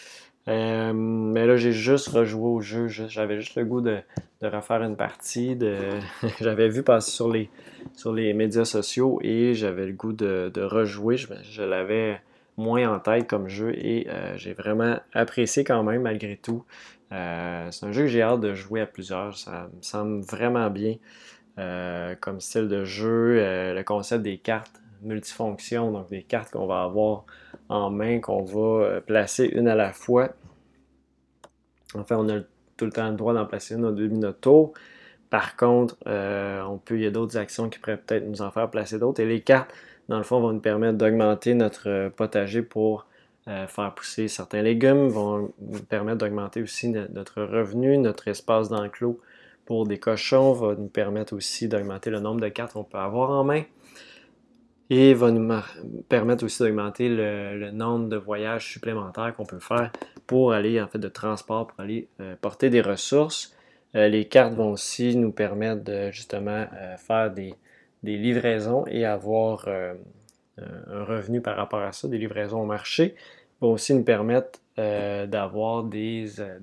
Euh, 0.48 0.92
mais 0.92 1.46
là, 1.46 1.56
j'ai 1.56 1.72
juste 1.72 2.08
rejoué 2.08 2.48
au 2.48 2.60
jeu. 2.60 2.88
J'avais 2.88 3.40
juste 3.40 3.54
le 3.54 3.64
goût 3.64 3.80
de, 3.80 4.00
refaire 4.42 4.82
une 4.82 4.96
partie. 4.96 5.56
j'avais 6.40 6.68
vu 6.68 6.82
passer 6.82 7.10
sur 7.10 7.30
les, 7.30 7.48
sur 7.94 8.12
les 8.12 8.34
médias 8.34 8.64
sociaux 8.64 9.20
et 9.22 9.54
j'avais 9.54 9.86
le 9.86 9.92
goût 9.92 10.12
de, 10.12 10.50
rejouer. 10.56 11.16
je 11.16 11.62
l'avais 11.62 12.20
moins 12.56 12.94
en 12.94 12.98
tête 12.98 13.28
comme 13.28 13.48
jeu 13.48 13.72
et 13.74 14.08
euh, 14.08 14.36
j'ai 14.36 14.52
vraiment 14.52 14.98
apprécié 15.12 15.64
quand 15.64 15.82
même 15.82 16.02
malgré 16.02 16.36
tout. 16.36 16.64
Euh, 17.12 17.68
c'est 17.70 17.86
un 17.86 17.92
jeu 17.92 18.02
que 18.02 18.08
j'ai 18.08 18.22
hâte 18.22 18.40
de 18.40 18.54
jouer 18.54 18.80
à 18.80 18.86
plusieurs. 18.86 19.36
Ça 19.36 19.68
me 19.74 19.82
semble 19.82 20.22
vraiment 20.22 20.70
bien 20.70 20.96
euh, 21.58 22.14
comme 22.20 22.40
style 22.40 22.68
de 22.68 22.84
jeu. 22.84 23.36
le 23.74 23.82
concept 23.82 24.22
des 24.22 24.38
cartes 24.38 24.80
multifonctions, 25.02 25.90
donc 25.90 26.08
des 26.10 26.22
cartes 26.22 26.52
qu'on 26.52 26.66
va 26.66 26.82
avoir 26.82 27.24
en 27.68 27.90
main, 27.90 28.20
qu'on 28.20 28.44
va 28.44 29.00
placer 29.00 29.46
une 29.46 29.68
à 29.68 29.74
la 29.74 29.92
fois. 29.92 30.30
Enfin, 31.94 32.16
on 32.16 32.28
a 32.28 32.40
tout 32.76 32.84
le 32.84 32.92
temps 32.92 33.10
le 33.10 33.16
droit 33.16 33.34
d'en 33.34 33.44
placer 33.46 33.74
une 33.74 33.84
au 33.84 33.92
début 33.92 34.14
de 34.14 34.20
notre 34.20 34.40
tour. 34.40 34.72
Par 35.28 35.56
contre, 35.56 35.96
on 36.06 36.78
peut, 36.78 36.96
il 36.96 37.02
y 37.02 37.06
a 37.06 37.10
d'autres 37.10 37.36
actions 37.36 37.68
qui 37.68 37.78
pourraient 37.78 37.96
peut-être 37.96 38.26
nous 38.26 38.42
en 38.42 38.50
faire 38.50 38.70
placer 38.70 38.98
d'autres. 38.98 39.20
Et 39.20 39.26
les 39.26 39.40
cartes, 39.40 39.72
dans 40.08 40.18
le 40.18 40.24
fond, 40.24 40.40
vont 40.40 40.52
nous 40.52 40.60
permettre 40.60 40.98
d'augmenter 40.98 41.54
notre 41.54 41.88
euh, 41.88 42.10
potager 42.10 42.62
pour 42.62 43.06
euh, 43.48 43.66
faire 43.66 43.94
pousser 43.94 44.28
certains 44.28 44.62
légumes, 44.62 45.08
vont 45.08 45.52
nous 45.60 45.82
permettre 45.82 46.18
d'augmenter 46.18 46.62
aussi 46.62 46.88
notre 46.88 47.42
revenu, 47.42 47.98
notre 47.98 48.28
espace 48.28 48.68
d'enclos 48.68 49.20
pour 49.64 49.86
des 49.86 49.98
cochons, 49.98 50.52
va 50.52 50.74
nous 50.74 50.88
permettre 50.88 51.34
aussi 51.34 51.68
d'augmenter 51.68 52.10
le 52.10 52.20
nombre 52.20 52.40
de 52.40 52.48
cartes 52.48 52.72
qu'on 52.72 52.84
peut 52.84 52.98
avoir 52.98 53.30
en 53.30 53.44
main 53.44 53.62
et 54.90 55.14
va 55.14 55.30
nous 55.30 55.48
permettre 56.08 56.44
aussi 56.44 56.62
d'augmenter 56.62 57.08
le, 57.08 57.70
nombre 57.70 58.08
de 58.08 58.16
voyages 58.16 58.70
supplémentaires 58.70 59.34
qu'on 59.34 59.46
peut 59.46 59.60
faire 59.60 59.90
pour 60.26 60.52
aller 60.52 60.80
en 60.80 60.88
fait 60.88 60.98
de 60.98 61.08
transport, 61.08 61.68
pour 61.68 61.80
aller 61.80 62.08
euh, 62.20 62.34
porter 62.40 62.70
des 62.70 62.80
ressources. 62.80 63.56
les 63.94 64.26
cartes 64.26 64.54
vont 64.54 64.72
aussi 64.72 65.16
nous 65.16 65.32
permettre 65.32 65.84
de 65.84 66.10
justement 66.10 66.66
faire 66.98 67.30
des, 67.30 67.54
des 68.02 68.16
livraisons 68.16 68.84
et 68.88 69.04
avoir 69.04 69.68
euh, 69.68 69.94
un 70.86 71.04
revenu 71.04 71.40
par 71.40 71.56
rapport 71.56 71.80
à 71.80 71.92
ça, 71.92 72.08
des 72.08 72.18
livraisons 72.18 72.60
au 72.60 72.66
marché, 72.66 73.14
va 73.60 73.68
aussi 73.68 73.94
nous 73.94 74.02
permettre 74.02 74.60
euh, 74.78 75.26
d'avoir 75.26 75.82
des, 75.84 76.40
euh, 76.40 76.58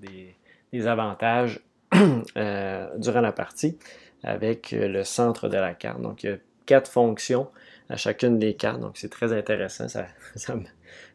des, 0.71 0.87
avantages 0.87 1.59
durant 1.91 3.21
la 3.21 3.31
partie 3.31 3.77
avec 4.23 4.71
le 4.71 5.03
centre 5.03 5.49
de 5.49 5.57
la 5.57 5.73
carte. 5.73 6.01
Donc, 6.01 6.23
il 6.23 6.29
y 6.29 6.33
a 6.33 6.37
quatre 6.67 6.91
fonctions 6.91 7.47
à 7.89 7.97
chacune 7.97 8.37
des 8.37 8.53
cartes, 8.53 8.79
donc 8.79 8.91
c'est 8.97 9.09
très 9.09 9.33
intéressant. 9.33 9.87
Ça, 9.87 10.05
ça, 10.35 10.55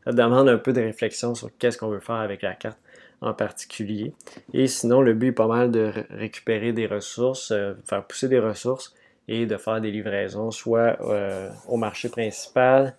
demande 0.06 0.48
un 0.48 0.58
peu 0.58 0.72
de 0.72 0.80
réflexion 0.80 1.36
sur 1.36 1.56
qu'est-ce 1.58 1.78
qu'on 1.78 1.88
veut 1.88 2.00
faire 2.00 2.16
avec 2.16 2.42
la 2.42 2.54
carte 2.54 2.78
en 3.20 3.32
particulier. 3.32 4.12
Et 4.52 4.66
sinon, 4.66 5.00
le 5.00 5.14
but 5.14 5.28
est 5.28 5.32
pas 5.32 5.46
mal 5.46 5.70
de 5.70 5.92
récupérer 6.10 6.72
des 6.72 6.86
ressources, 6.86 7.54
faire 7.84 8.04
pousser 8.04 8.28
des 8.28 8.40
ressources 8.40 8.94
et 9.28 9.46
de 9.46 9.56
faire 9.56 9.80
des 9.80 9.90
livraisons 9.90 10.50
soit 10.50 10.98
euh, 11.00 11.50
au 11.68 11.76
marché 11.76 12.08
principal, 12.08 12.94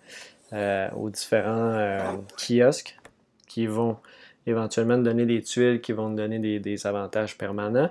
euh, 0.52 0.88
aux 0.96 1.10
différents 1.10 1.72
euh, 1.72 2.00
kiosques 2.36 2.96
qui 3.46 3.66
vont 3.66 3.96
éventuellement 4.46 4.98
donner 4.98 5.26
des 5.26 5.42
tuiles 5.42 5.80
qui 5.80 5.92
vont 5.92 6.10
donner 6.10 6.38
des, 6.38 6.86
avantages 6.86 7.36
permanents. 7.36 7.90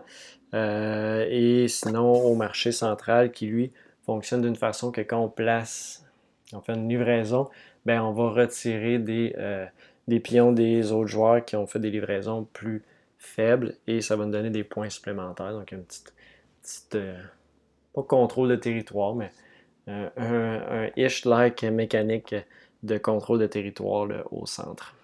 et 0.54 1.66
sinon 1.68 2.14
au 2.14 2.36
marché 2.36 2.72
central 2.72 3.32
qui 3.32 3.48
lui 3.48 3.72
fonctionne 4.06 4.42
d'une 4.42 4.56
façon 4.56 4.92
que 4.92 5.02
quand 5.02 5.20
on 5.20 5.28
place, 5.28 6.06
on 6.54 6.62
fait 6.62 6.76
une 6.76 6.88
livraison, 6.88 7.50
ben 7.86 8.02
on 8.02 8.14
va 8.14 8.30
retirer 8.30 9.00
des, 9.00 9.36
des 10.08 10.20
pions 10.22 10.54
des 10.54 10.94
autres 10.94 11.08
joueurs 11.10 11.44
qui 11.44 11.58
ont 11.58 11.68
fait 11.68 11.80
des 11.80 11.92
livraisons 11.92 12.48
plus 12.54 12.84
faibles 13.18 13.76
et 13.86 14.00
ça 14.00 14.16
va 14.16 14.26
nous 14.26 14.32
donner 14.32 14.50
des 14.50 14.64
points 14.64 14.90
supplémentaires. 14.90 15.52
Donc 15.52 15.74
une 15.74 15.84
petite 15.84 16.98
pas 17.96 18.04
contrôle 18.04 18.50
de 18.50 18.56
territoire, 18.56 19.16
mais 19.16 19.32
euh, 19.88 20.10
un, 20.18 20.90
ish-like 21.00 21.64
mécanique 21.64 22.36
de 22.84 22.98
contrôle 22.98 23.40
de 23.40 23.48
territoire 23.48 24.08
au 24.32 24.46
centre. 24.46 24.96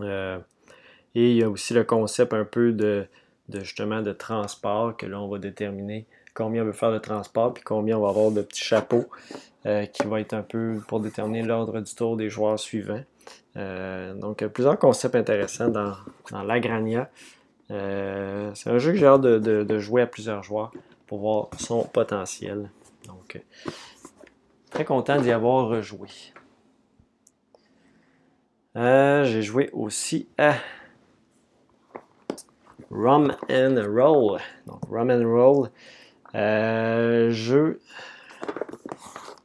Euh, 0.00 0.38
et 1.14 1.30
il 1.32 1.36
y 1.36 1.42
a 1.42 1.50
aussi 1.50 1.74
le 1.74 1.84
concept 1.84 2.32
un 2.32 2.44
peu 2.44 2.72
de, 2.72 3.06
justement 3.52 4.02
de 4.02 4.12
transport, 4.12 4.96
que 4.96 5.06
là 5.06 5.20
on 5.20 5.28
va 5.28 5.38
déterminer 5.38 6.06
combien 6.32 6.62
on 6.62 6.66
veut 6.66 6.72
faire 6.72 6.92
de 6.92 6.98
transport, 6.98 7.52
puis 7.54 7.64
combien 7.64 7.98
on 7.98 8.02
va 8.02 8.10
avoir 8.10 8.30
de 8.30 8.42
petits 8.42 8.62
chapeaux, 8.62 9.06
euh, 9.66 9.84
qui 9.86 10.06
va 10.06 10.20
être 10.20 10.34
un 10.34 10.42
peu 10.42 10.80
pour 10.86 11.00
déterminer 11.00 11.42
l'ordre 11.42 11.80
du 11.80 11.94
tour 11.94 12.16
des 12.16 12.30
joueurs 12.30 12.58
suivants. 12.58 13.02
donc 13.56 14.46
plusieurs 14.46 14.78
concepts 14.78 15.16
intéressants 15.16 15.68
dans, 15.68 15.94
dans 16.30 16.44
l'Agrania. 16.44 17.10
c'est 17.68 18.70
un 18.70 18.78
jeu 18.78 18.92
que 18.92 18.98
j'ai 18.98 19.06
hâte 19.06 19.22
de, 19.22 19.78
jouer 19.78 20.02
à 20.02 20.06
plusieurs 20.06 20.44
joueurs 20.44 20.70
pour 21.08 21.18
voir 21.18 21.48
son 21.58 21.84
potentiel. 21.84 22.70
Donc, 23.06 23.36
euh, 23.36 23.70
très 24.70 24.84
content 24.84 25.20
d'y 25.20 25.32
avoir 25.32 25.66
rejoué. 25.68 26.08
Euh, 28.76 29.24
j'ai 29.24 29.42
joué 29.42 29.70
aussi 29.72 30.28
à 30.36 30.54
Rum 32.90 33.34
and 33.50 33.76
Roll. 33.88 34.38
Donc, 34.66 34.84
Rum 34.88 35.10
and 35.10 35.26
Roll, 35.26 35.70
euh, 36.34 37.30
jeu 37.30 37.80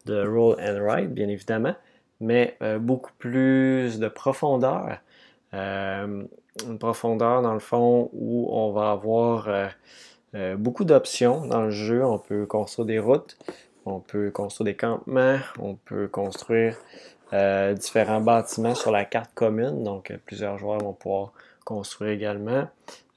de 0.05 0.27
roll 0.27 0.57
and 0.59 0.83
write, 0.83 1.13
bien 1.13 1.29
évidemment, 1.29 1.75
mais 2.19 2.57
beaucoup 2.79 3.13
plus 3.17 3.99
de 3.99 4.09
profondeur. 4.09 4.97
une 5.53 6.27
profondeur, 6.77 7.41
dans 7.41 7.53
le 7.53 7.59
fond, 7.59 8.09
où 8.11 8.49
on 8.51 8.73
va 8.73 8.91
avoir 8.91 9.71
euh, 10.35 10.55
beaucoup 10.55 10.83
d'options 10.83 11.45
dans 11.45 11.61
le 11.61 11.71
jeu. 11.71 12.03
On 12.03 12.17
peut 12.17 12.45
construire 12.45 12.85
des 12.85 12.99
routes, 12.99 13.37
on 13.85 13.99
peut 13.99 14.31
construire 14.31 14.65
des 14.65 14.75
campements, 14.75 15.37
on 15.59 15.75
peut 15.75 16.07
construire 16.07 16.77
euh, 17.33 17.73
différents 17.73 18.21
bâtiments 18.21 18.75
sur 18.75 18.91
la 18.91 19.05
carte 19.05 19.31
commune. 19.35 19.83
Donc, 19.83 20.11
euh, 20.11 20.17
plusieurs 20.25 20.57
joueurs 20.57 20.79
vont 20.79 20.93
pouvoir 20.93 21.33
construire 21.65 22.11
également. 22.11 22.67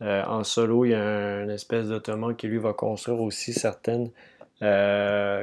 en 0.00 0.44
solo, 0.44 0.84
il 0.84 0.90
y 0.90 0.94
a 0.94 1.42
une 1.42 1.50
espèce 1.50 1.88
d'automate 1.88 2.36
qui 2.36 2.46
lui 2.46 2.58
va 2.58 2.72
construire 2.72 3.20
aussi 3.20 3.52
certaines 3.52 4.10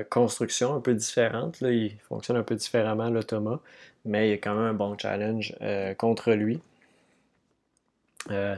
constructions 0.09 0.75
un 0.75 0.79
peu 0.79 0.93
différentes. 0.93 1.59
Là. 1.59 1.71
Il 1.71 1.97
fonctionne 2.07 2.37
un 2.37 2.43
peu 2.43 2.55
différemment 2.55 3.09
l'automa, 3.09 3.59
mais 4.05 4.27
il 4.27 4.31
y 4.31 4.33
a 4.33 4.37
quand 4.37 4.55
même 4.55 4.67
un 4.67 4.73
bon 4.73 4.97
challenge 4.97 5.53
contre 5.97 6.31
lui. 6.31 6.61
il 8.29 8.57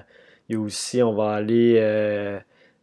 y 0.50 0.56
a 0.56 0.60
aussi, 0.60 1.02
on 1.02 1.16
va 1.16 1.32
aller 1.32 1.80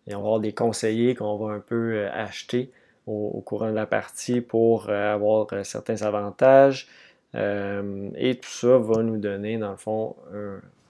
et 0.07 0.15
on 0.15 0.21
va 0.21 0.27
avoir 0.27 0.41
des 0.41 0.53
conseillers 0.53 1.15
qu'on 1.15 1.37
va 1.37 1.55
un 1.55 1.61
peu 1.61 1.95
euh, 1.95 2.11
acheter 2.13 2.71
au, 3.07 3.41
courant 3.45 3.71
de 3.71 3.75
la 3.75 3.87
partie 3.87 4.41
pour 4.41 4.89
avoir 4.89 5.49
certains 5.65 6.03
avantages. 6.03 6.87
et 7.35 8.39
tout 8.41 8.49
ça 8.49 8.79
va 8.79 9.03
nous 9.03 9.17
donner, 9.17 9.59
dans 9.59 9.73
le 9.73 9.77
fond, 9.77 10.15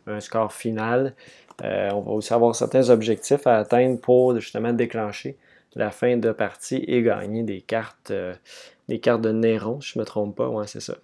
un, 0.07 0.21
score 0.21 0.53
final. 0.53 1.15
on 1.63 2.01
va 2.03 2.13
aussi 2.13 2.35
avoir 2.35 2.55
certains 2.55 2.91
objectifs 2.91 3.47
à 3.47 3.57
atteindre 3.57 3.99
pour 3.99 4.39
justement 4.39 4.75
déclencher 4.75 5.39
la 5.75 5.91
fin 5.91 6.19
de 6.19 6.33
partie 6.33 6.85
et 6.87 7.01
gagner 7.01 7.45
des 7.45 7.63
cartes, 7.63 8.13
des 8.89 9.01
cartes 9.01 9.23
de 9.23 9.33
Néron, 9.33 9.81
si 9.81 9.93
je 9.95 9.99
ne 9.99 10.03
me 10.03 10.07
trompe 10.07 10.37
pas. 10.37 10.49
Ouais, 10.51 10.67
c'est 10.67 10.81
ça. 10.81 10.97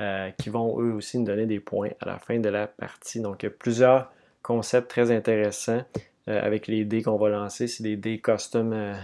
Euh, 0.00 0.30
qui 0.32 0.50
vont 0.50 0.80
eux 0.80 0.92
aussi 0.92 1.20
nous 1.20 1.24
donner 1.24 1.46
des 1.46 1.60
points 1.60 1.90
à 2.00 2.06
la 2.06 2.18
fin 2.18 2.40
de 2.40 2.48
la 2.48 2.66
partie. 2.66 3.20
Donc, 3.20 3.44
il 3.44 3.46
y 3.46 3.48
a 3.48 3.52
plusieurs 3.52 4.10
concepts 4.42 4.90
très 4.90 5.12
intéressants 5.12 5.84
euh, 5.96 6.00
avec 6.26 6.66
les 6.66 6.84
dés 6.84 7.02
qu'on 7.02 7.16
va 7.16 7.28
lancer. 7.28 7.66
C'est 7.66 7.82
des 7.82 7.96
dés 7.96 8.18
custom, 8.18 8.72
euh, 8.72 8.94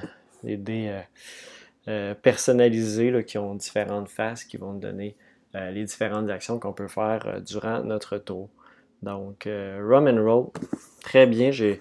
des 0.43 0.57
dés 0.57 1.01
personnalisés 2.23 3.25
qui 3.25 3.39
ont 3.39 3.55
différentes 3.55 4.09
faces 4.09 4.45
qui 4.45 4.57
vont 4.57 4.75
nous 4.75 4.81
donner 4.81 5.17
les 5.55 5.83
différentes 5.85 6.31
actions 6.31 6.61
qu'on 6.61 6.73
peut 6.73 6.87
faire 6.87 7.41
durant 7.45 7.83
notre 7.83 8.19
tour. 8.19 8.49
Donc, 9.03 9.49
Rum 9.49 10.07
and 10.07 10.23
Roll, 10.23 10.47
très 11.03 11.27
bien. 11.27 11.51
J'ai 11.51 11.81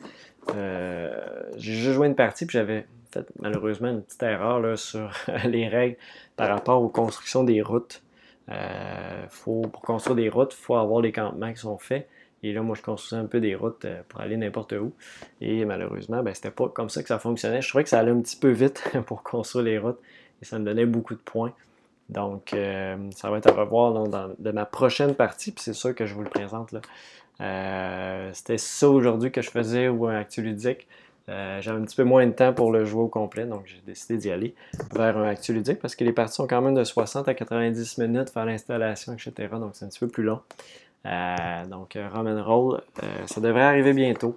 juste 1.58 1.92
joué 1.92 2.08
une 2.08 2.16
partie, 2.16 2.48
puis 2.48 2.58
j'avais 2.58 2.88
fait 3.12 3.28
malheureusement 3.40 3.90
une 3.90 4.02
petite 4.02 4.24
erreur 4.24 4.78
sur 4.78 5.12
les 5.46 5.68
règles 5.68 5.98
par 6.36 6.50
rapport 6.50 6.82
aux 6.82 6.90
constructions 6.90 7.44
des 7.44 7.62
routes. 7.62 8.02
Euh, 8.50 9.26
faut, 9.30 9.62
pour 9.62 9.82
construire 9.82 10.16
des 10.16 10.30
routes, 10.30 10.54
il 10.58 10.62
faut 10.62 10.76
avoir 10.76 11.02
les 11.02 11.12
campements 11.12 11.52
qui 11.52 11.60
sont 11.60 11.78
faits. 11.78 12.08
Et 12.44 12.54
là, 12.54 12.62
moi, 12.62 12.76
je 12.76 12.82
construisais 12.82 13.22
un 13.22 13.26
peu 13.26 13.40
des 13.40 13.56
routes 13.56 13.86
euh, 13.86 14.02
pour 14.08 14.22
aller 14.22 14.38
n'importe 14.38 14.74
où. 14.74 14.94
Et 15.42 15.66
malheureusement, 15.66 16.24
ben, 16.24 16.34
c'était 16.34 16.52
pas 16.52 16.70
comme 16.70 16.90
ça 16.90 17.02
que 17.02 17.08
ça 17.08 17.20
fonctionnait. 17.20 17.62
Je 17.62 17.70
trouvais 17.70 17.84
que 17.84 17.90
ça 17.90 18.00
allait 18.00 18.12
un 18.12 18.22
petit 18.22 18.38
peu 18.38 18.50
vite 18.50 18.84
pour 19.06 19.24
construire 19.24 19.66
les 19.66 19.78
routes. 19.78 20.00
Et 20.42 20.46
ça 20.46 20.58
me 20.60 20.66
donnait 20.66 20.86
beaucoup 20.86 21.14
de 21.14 21.20
points. 21.20 21.54
Donc, 22.08 22.54
euh, 22.54 22.98
ça 23.16 23.30
va 23.30 23.38
être 23.38 23.48
à 23.48 23.52
revoir 23.54 23.94
dans, 23.94 24.54
ma 24.54 24.66
prochaine 24.66 25.14
partie. 25.16 25.52
Puis 25.52 25.64
c'est 25.64 25.74
sûr 25.74 25.94
que 25.94 26.06
je 26.06 26.14
vous 26.14 26.24
le 26.24 26.30
présente. 26.30 26.72
Là. 26.72 26.82
c'était 28.34 28.58
ça 28.58 28.90
aujourd'hui 28.90 29.32
que 29.32 29.42
je 29.42 29.50
faisais 29.50 29.90
ou 29.90 30.08
un 30.08 30.16
actuludique. 30.16 30.88
Euh, 31.30 31.62
j'avais 31.62 31.80
un 31.80 31.84
petit 31.84 31.96
peu 31.96 32.04
moins 32.04 32.26
de 32.26 32.32
temps 32.32 32.54
pour 32.54 32.72
le 32.72 32.86
jouer 32.86 33.04
au 33.04 33.08
complet, 33.08 33.46
donc 33.46 33.62
j'ai 33.66 33.80
décidé 33.86 34.18
d'y 34.18 34.32
aller 34.32 34.56
vers 34.96 35.16
un 35.16 35.28
actuludique 35.28 35.80
parce 35.80 35.96
que 35.96 36.04
les 36.04 36.12
parties 36.12 36.36
sont 36.36 36.48
quand 36.48 36.62
même 36.62 36.74
de 36.74 36.84
60 36.84 37.28
à 37.28 37.36
90 37.36 38.00
minutes, 38.00 38.32
faire 38.32 38.46
l'installation, 38.46 39.14
etc. 39.14 39.50
Donc 39.52 39.72
c'est 39.74 39.86
un 39.86 39.90
petit 39.90 40.00
peu 40.00 40.08
plus 40.08 40.24
long. 40.24 40.40
Euh, 41.06 41.66
donc 41.66 41.96
euh, 41.96 42.10
Roman 42.10 42.44
Roll, 42.44 42.82
ça 43.26 43.42
devrait 43.42 43.64
arriver 43.64 43.94
bientôt 43.94 44.36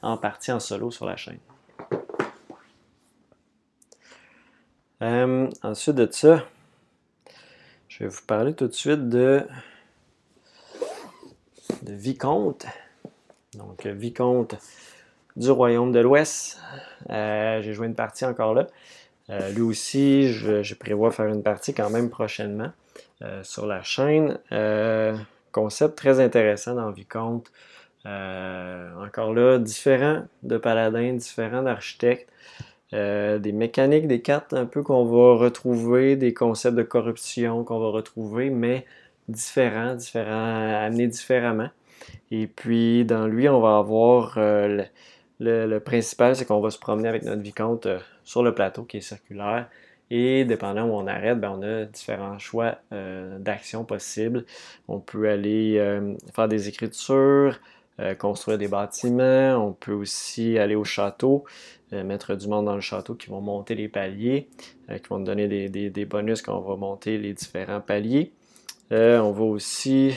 en 0.00 0.16
partie 0.16 0.52
en 0.52 0.60
solo 0.60 0.90
sur 0.90 1.06
la 1.06 1.16
chaîne. 1.16 1.38
ensuite 5.62 5.96
de 5.96 6.08
ça, 6.10 6.44
je 7.88 8.04
vais 8.04 8.08
vous 8.08 8.22
parler 8.26 8.54
tout 8.54 8.68
de 8.68 8.72
suite 8.72 9.08
de, 9.08 9.46
Vicomte. 11.82 12.66
Donc 13.54 13.86
Vicomte, 13.86 14.56
du 15.36 15.50
Royaume 15.50 15.92
de 15.92 16.00
l'Ouest. 16.00 16.60
Euh, 17.10 17.60
j'ai 17.62 17.72
joué 17.72 17.86
une 17.86 17.94
partie 17.94 18.24
encore 18.24 18.54
là. 18.54 18.66
Euh, 19.30 19.50
lui 19.50 19.62
aussi, 19.62 20.32
je, 20.32 20.74
prévois 20.74 21.10
faire 21.10 21.26
une 21.26 21.42
partie 21.42 21.72
quand 21.74 21.90
même 21.90 22.10
prochainement 22.10 22.72
euh, 23.22 23.42
sur 23.44 23.66
la 23.66 23.82
chaîne. 23.82 24.38
Concept 25.52 25.96
très 25.96 26.20
intéressant 26.20 26.74
dans 26.74 26.90
Vicomte. 26.90 27.52
encore 28.04 29.32
là, 29.34 29.58
différent 29.58 30.24
de 30.42 30.58
paladins, 30.58 31.12
différent 31.14 31.62
d'architectes. 31.62 32.28
des 32.92 33.52
mécaniques, 33.52 34.08
des 34.08 34.22
cartes 34.22 34.52
un 34.54 34.66
peu 34.66 34.82
qu'on 34.82 35.04
va 35.04 35.38
retrouver, 35.38 36.16
des 36.16 36.34
concepts 36.34 36.76
de 36.76 36.82
corruption 36.82 37.64
qu'on 37.64 37.78
va 37.78 37.88
retrouver, 37.88 38.50
mais 38.50 38.86
différents, 39.28 39.94
différents, 39.94 40.84
amenés 40.84 41.06
différemment. 41.06 41.70
Et 42.30 42.46
puis, 42.46 43.04
dans 43.04 43.26
lui, 43.26 43.48
on 43.48 43.60
va 43.60 43.78
avoir 43.78 44.38
le, 45.42 45.78
principal, 45.80 46.36
c'est 46.36 46.44
qu'on 46.44 46.60
va 46.60 46.70
se 46.70 46.78
promener 46.78 47.08
avec 47.08 47.22
notre 47.24 47.42
vicomte 47.42 47.86
euh, 47.86 47.98
sur 48.24 48.42
le 48.42 48.54
plateau 48.54 48.84
qui 48.84 48.98
est 48.98 49.00
circulaire. 49.00 49.68
Et 50.14 50.44
dépendant 50.44 50.84
où 50.84 50.92
on 50.92 51.06
arrête, 51.06 51.40
ben, 51.40 51.56
on 51.58 51.62
a 51.62 51.86
différents 51.86 52.38
choix 52.38 52.76
euh, 52.92 53.38
d'actions 53.38 53.84
possibles. 53.86 54.44
On 54.86 55.00
peut 55.00 55.26
aller 55.26 55.78
euh, 55.78 56.14
faire 56.34 56.48
des 56.48 56.68
écritures, 56.68 57.58
construire 58.18 58.58
des 58.58 58.68
bâtiments. 58.68 59.56
On 59.56 59.72
peut 59.72 59.92
aussi 59.92 60.58
aller 60.58 60.74
au 60.74 60.82
château, 60.82 61.44
mettre 61.92 62.34
du 62.34 62.48
monde 62.48 62.64
dans 62.64 62.74
le 62.74 62.80
château 62.80 63.14
qui 63.14 63.28
vont 63.28 63.40
monter 63.40 63.76
les 63.76 63.86
paliers, 63.86 64.48
qui 64.88 65.08
vont 65.08 65.18
nous 65.18 65.24
donner 65.24 65.46
des, 65.46 65.90
des 65.90 66.04
bonus 66.04 66.42
quand 66.42 66.58
on 66.58 66.62
va 66.62 66.74
monter 66.74 67.16
les 67.16 67.32
différents 67.32 67.80
paliers. 67.80 68.32
on 68.90 69.30
va 69.30 69.44
aussi 69.44 70.14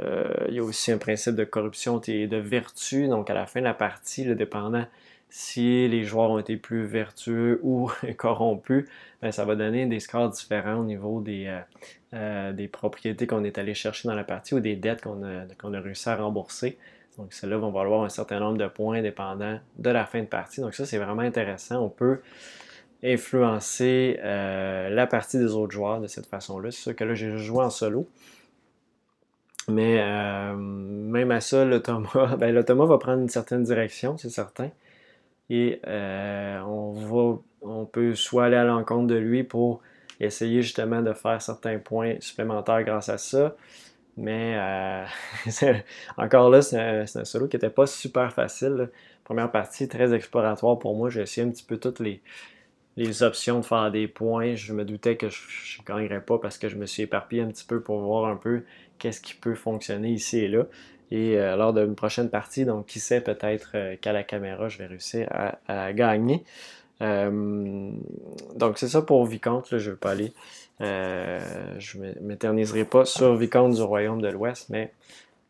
euh, 0.00 0.46
il 0.48 0.54
y 0.54 0.58
a 0.58 0.62
aussi 0.62 0.90
un 0.92 0.98
principe 0.98 1.34
de 1.34 1.44
corruption 1.44 2.00
et 2.00 2.26
de 2.26 2.36
vertu. 2.36 3.08
Donc, 3.08 3.30
à 3.30 3.34
la 3.34 3.46
fin 3.46 3.60
de 3.60 3.64
la 3.64 3.74
partie, 3.74 4.24
le 4.24 4.34
dépendant 4.34 4.86
si 5.34 5.88
les 5.88 6.04
joueurs 6.04 6.30
ont 6.30 6.38
été 6.38 6.56
plus 6.56 6.84
vertueux 6.84 7.58
ou 7.64 7.90
corrompus, 8.16 8.84
ben, 9.20 9.32
ça 9.32 9.44
va 9.44 9.56
donner 9.56 9.86
des 9.86 10.00
scores 10.00 10.28
différents 10.28 10.76
au 10.76 10.84
niveau 10.84 11.20
des, 11.20 11.46
euh, 11.46 11.60
euh, 12.14 12.52
des 12.52 12.68
propriétés 12.68 13.26
qu'on 13.26 13.44
est 13.44 13.58
allé 13.58 13.74
chercher 13.74 14.08
dans 14.08 14.14
la 14.14 14.24
partie 14.24 14.54
ou 14.54 14.60
des 14.60 14.76
dettes 14.76 15.02
qu'on 15.02 15.22
a, 15.22 15.80
réussi 15.80 16.08
à 16.08 16.16
rembourser. 16.16 16.78
Donc, 17.18 17.32
celles-là 17.32 17.58
vont 17.58 17.70
valoir 17.70 18.04
un 18.04 18.08
certain 18.08 18.40
nombre 18.40 18.58
de 18.58 18.66
points 18.66 19.02
dépendant 19.02 19.58
de 19.78 19.90
la 19.90 20.06
fin 20.06 20.20
de 20.20 20.26
partie. 20.26 20.60
Donc, 20.60 20.74
ça, 20.74 20.86
c'est 20.86 20.98
vraiment 20.98 21.22
intéressant. 21.22 21.84
On 21.84 21.90
peut 21.90 22.20
influencer 23.04 24.18
la 24.22 25.06
partie 25.06 25.36
des 25.36 25.52
autres 25.52 25.72
joueurs 25.72 26.00
de 26.00 26.06
cette 26.06 26.26
façon-là. 26.26 26.70
C'est 26.70 26.80
sûr 26.80 26.96
que 26.96 27.04
là, 27.04 27.14
j'ai 27.14 27.36
joué 27.36 27.64
en 27.64 27.70
solo. 27.70 28.08
Mais 29.68 30.00
euh, 30.00 30.54
même 30.56 31.30
à 31.30 31.40
ça, 31.40 31.64
l'automa, 31.64 32.36
ben, 32.38 32.52
va 32.54 32.98
prendre 32.98 33.22
une 33.22 33.28
certaine 33.28 33.62
direction, 33.62 34.16
c'est 34.16 34.30
certain. 34.30 34.70
Et 35.54 35.82
euh, 35.86 36.60
on, 37.60 37.84
peut 37.84 38.14
soit 38.14 38.46
aller 38.46 38.56
à 38.56 38.64
l'encontre 38.64 39.08
de 39.08 39.16
lui 39.16 39.44
pour 39.44 39.82
essayer 40.18 40.62
justement 40.62 41.02
de 41.02 41.12
faire 41.12 41.42
certains 41.42 41.78
points 41.78 42.14
supplémentaires 42.20 42.82
grâce 42.84 43.10
à 43.10 43.18
ça. 43.18 43.54
Mais 44.16 44.56
euh, 44.56 45.04
encore 46.16 46.48
là, 46.48 46.62
c'est 46.62 46.78
un, 46.78 47.24
solo 47.26 47.48
qui 47.48 47.56
n'était 47.56 47.68
pas 47.68 47.86
super 47.86 48.32
facile. 48.32 48.88
Première 49.24 49.52
partie, 49.52 49.88
très 49.88 50.14
exploratoire 50.14 50.78
pour 50.78 50.96
moi. 50.96 51.10
J'ai 51.10 51.20
essayé 51.20 51.46
un 51.46 51.50
petit 51.50 51.64
peu 51.64 51.76
toutes 51.76 52.00
les, 52.00 52.22
les 52.96 53.22
options 53.22 53.60
de 53.60 53.64
faire 53.66 53.90
des 53.90 54.08
points. 54.08 54.54
Je 54.54 54.72
me 54.72 54.86
doutais 54.86 55.18
que 55.18 55.28
je 55.28 55.80
ne 55.80 55.84
gagnerais 55.84 56.24
pas 56.24 56.38
parce 56.38 56.56
que 56.56 56.70
je 56.70 56.76
me 56.76 56.86
suis 56.86 57.02
éparpillé 57.02 57.42
un 57.42 57.48
petit 57.48 57.66
peu 57.66 57.82
pour 57.82 58.00
voir 58.00 58.24
un 58.24 58.36
peu 58.36 58.62
qu'est-ce 58.98 59.20
qui 59.20 59.34
peut 59.34 59.54
fonctionner 59.54 60.12
ici 60.12 60.38
et 60.38 60.48
là. 60.48 60.64
Et 61.12 61.38
euh, 61.38 61.56
lors 61.56 61.74
d'une 61.74 61.94
prochaine 61.94 62.30
partie, 62.30 62.64
donc 62.64 62.86
qui 62.86 62.98
sait 62.98 63.20
peut-être 63.20 63.72
euh, 63.74 63.96
qu'à 64.00 64.14
la 64.14 64.22
caméra, 64.22 64.70
je 64.70 64.78
vais 64.78 64.86
réussir 64.86 65.28
à, 65.68 65.92
gagner. 65.92 66.42
Euh, 67.02 67.90
donc 68.56 68.78
c'est 68.78 68.88
ça 68.88 69.02
pour 69.02 69.26
Vicomte, 69.26 69.66
je 69.72 69.76
ne 69.76 69.94
vais 69.94 69.98
pas 69.98 70.12
aller. 70.12 70.32
je 70.80 71.98
ne 71.98 72.18
m'éterniserai 72.22 72.86
pas 72.86 73.04
sur 73.04 73.36
Vicomte 73.36 73.74
du 73.74 73.82
Royaume 73.82 74.22
de 74.22 74.28
l'Ouest, 74.28 74.70
mais 74.70 74.90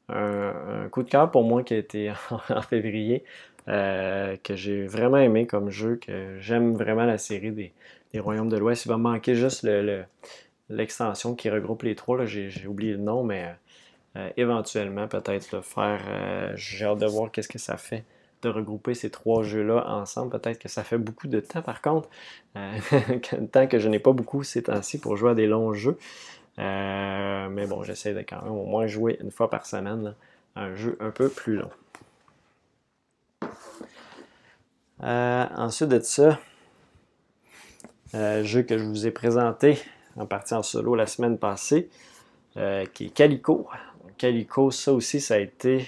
un, 0.08 0.88
coup 0.90 1.04
de 1.04 1.08
cœur 1.08 1.30
pour 1.30 1.44
moi 1.44 1.62
qui 1.62 1.74
a 1.74 1.78
été 1.78 2.12
en, 2.30 2.62
février, 2.62 3.22
que 3.66 4.56
j'ai 4.56 4.84
vraiment 4.88 5.18
aimé 5.18 5.46
comme 5.46 5.70
jeu, 5.70 5.94
que 5.94 6.40
j'aime 6.40 6.74
vraiment 6.74 7.04
la 7.04 7.18
série 7.18 7.52
des, 7.52 7.72
Royaumes 8.18 8.48
de 8.48 8.56
l'Ouest. 8.56 8.86
Il 8.86 8.88
va 8.88 8.96
manquer 8.96 9.36
juste 9.36 9.62
le 9.62 10.02
l'extension 10.70 11.34
qui 11.36 11.50
regroupe 11.50 11.84
les 11.84 11.94
trois. 11.94 12.24
J'ai 12.24 12.66
oublié 12.66 12.92
le 12.92 12.98
nom, 12.98 13.22
mais 13.22 13.54
éventuellement, 14.36 15.08
peut-être 15.08 15.52
le 15.52 15.62
faire. 15.62 16.02
Euh, 16.06 16.52
j'ai 16.54 16.84
hâte 16.84 16.98
de 16.98 17.06
voir 17.06 17.30
qu'est-ce 17.30 17.48
que 17.48 17.58
ça 17.58 17.76
fait 17.76 18.04
de 18.42 18.48
regrouper 18.48 18.94
ces 18.94 19.10
trois 19.10 19.42
jeux-là 19.42 19.86
ensemble. 19.88 20.38
Peut-être 20.38 20.58
que 20.58 20.68
ça 20.68 20.82
fait 20.82 20.98
beaucoup 20.98 21.28
de 21.28 21.40
temps, 21.40 21.62
par 21.62 21.80
contre. 21.80 22.08
Euh, 22.56 22.72
tant 23.52 23.66
que 23.66 23.78
je 23.78 23.88
n'ai 23.88 24.00
pas 24.00 24.12
beaucoup 24.12 24.42
ces 24.42 24.64
temps-ci 24.64 24.98
pour 24.98 25.16
jouer 25.16 25.30
à 25.30 25.34
des 25.34 25.46
longs 25.46 25.72
jeux. 25.72 25.98
mais 26.58 27.66
bon, 27.66 27.82
j'essaie 27.82 28.14
de 28.14 28.20
quand 28.20 28.42
même 28.42 28.52
au 28.52 28.66
moins 28.66 28.86
jouer 28.86 29.18
une 29.22 29.30
fois 29.30 29.48
par 29.48 29.66
semaine 29.66 30.14
un 30.56 30.74
jeu 30.74 30.96
un 31.00 31.10
peu 31.10 31.28
plus 31.28 31.56
long. 31.56 31.70
ensuite 35.00 35.88
de 35.88 36.00
ça, 36.00 36.38
jeu 38.12 38.62
que 38.62 38.76
je 38.76 38.84
vous 38.84 39.06
ai 39.06 39.10
présenté 39.10 39.78
en 40.16 40.26
partie 40.26 40.54
en 40.54 40.62
solo 40.62 40.94
la 40.94 41.06
semaine 41.06 41.38
passée, 41.38 41.88
euh, 42.56 42.84
qui 42.92 43.06
est 43.06 43.10
Calico. 43.10 43.68
Calico, 44.22 44.70
ça 44.70 44.92
aussi, 44.92 45.20
ça 45.20 45.34
a 45.34 45.38
été 45.38 45.84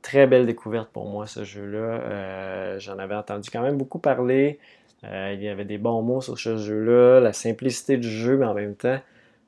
très 0.00 0.26
belle 0.26 0.46
découverte 0.46 0.88
pour 0.90 1.04
moi, 1.10 1.26
ce 1.26 1.44
jeu-là. 1.44 1.78
Euh, 1.78 2.78
j'en 2.78 2.98
avais 2.98 3.16
entendu 3.16 3.50
quand 3.50 3.60
même 3.60 3.76
beaucoup 3.76 3.98
parler. 3.98 4.58
Euh, 5.04 5.32
il 5.34 5.42
y 5.42 5.48
avait 5.50 5.66
des 5.66 5.76
bons 5.76 6.00
mots 6.00 6.22
sur 6.22 6.38
ce 6.38 6.56
jeu-là, 6.56 7.20
la 7.20 7.34
simplicité 7.34 7.98
du 7.98 8.08
jeu, 8.08 8.38
mais 8.38 8.46
en 8.46 8.54
même 8.54 8.74
temps, 8.76 8.98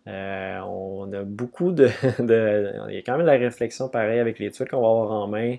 on 0.06 1.10
a 1.10 1.22
beaucoup 1.22 1.72
de, 1.72 1.88
Il 2.90 2.94
y 2.94 2.98
a 2.98 3.00
quand 3.00 3.16
même 3.16 3.24
la 3.24 3.38
réflexion 3.38 3.88
pareil 3.88 4.18
avec 4.18 4.38
les 4.38 4.50
trucs 4.50 4.72
qu'on 4.72 4.82
va 4.82 4.88
avoir 4.88 5.12
en 5.12 5.26
main. 5.26 5.56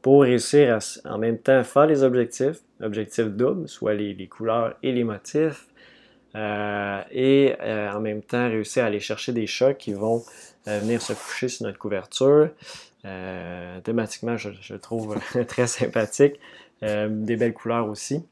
pour 0.00 0.22
réussir 0.22 0.74
à 0.74 1.14
en 1.14 1.18
même 1.18 1.36
temps 1.36 1.62
faire 1.64 1.84
les 1.84 2.02
objectifs, 2.02 2.60
objectifs 2.80 3.26
doubles, 3.26 3.68
soit 3.68 3.92
les, 3.92 4.26
couleurs 4.26 4.74
et 4.82 4.92
les 4.92 5.04
motifs, 5.04 5.67
euh, 6.34 7.02
et 7.10 7.54
euh, 7.60 7.92
en 7.92 8.00
même 8.00 8.22
temps 8.22 8.48
réussir 8.48 8.84
à 8.84 8.86
aller 8.86 9.00
chercher 9.00 9.32
des 9.32 9.46
chats 9.46 9.74
qui 9.74 9.92
vont 9.92 10.22
euh, 10.66 10.78
venir 10.80 11.00
se 11.00 11.12
coucher 11.14 11.48
sur 11.48 11.66
notre 11.66 11.78
couverture. 11.78 12.50
thématiquement, 13.84 14.36
je, 14.36 14.50
je, 14.60 14.74
trouve 14.74 15.18
très 15.48 15.66
sympathique. 15.66 16.38
des 16.82 17.36
belles 17.36 17.54
couleurs 17.54 17.88
aussi. 17.88 18.22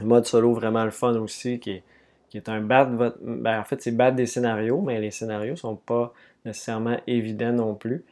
Mode 0.00 0.26
solo 0.26 0.52
vraiment 0.54 0.84
le 0.84 0.90
fun 0.90 1.14
aussi, 1.16 1.60
qui 1.60 1.70
est, 1.70 1.82
qui 2.30 2.38
est 2.38 2.48
un 2.48 2.60
bat. 2.60 2.86
Ben, 2.86 3.60
en 3.60 3.64
fait, 3.64 3.82
c'est 3.82 3.92
bat 3.92 4.10
des 4.10 4.26
scénarios, 4.26 4.80
mais 4.80 5.00
les 5.00 5.10
scénarios 5.10 5.52
ne 5.52 5.56
sont 5.56 5.76
pas 5.76 6.12
nécessairement 6.44 6.98
évidents 7.06 7.52
non 7.52 7.74
plus. 7.74 8.04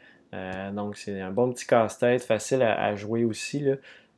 Donc, 0.73 0.97
c'est 0.97 1.21
un 1.21 1.33
bon 1.33 1.53
petit 1.53 1.67
casse-tête, 1.67 2.23
facile 2.23 2.63
à, 2.63 2.95
jouer 2.95 3.25
aussi. 3.25 3.65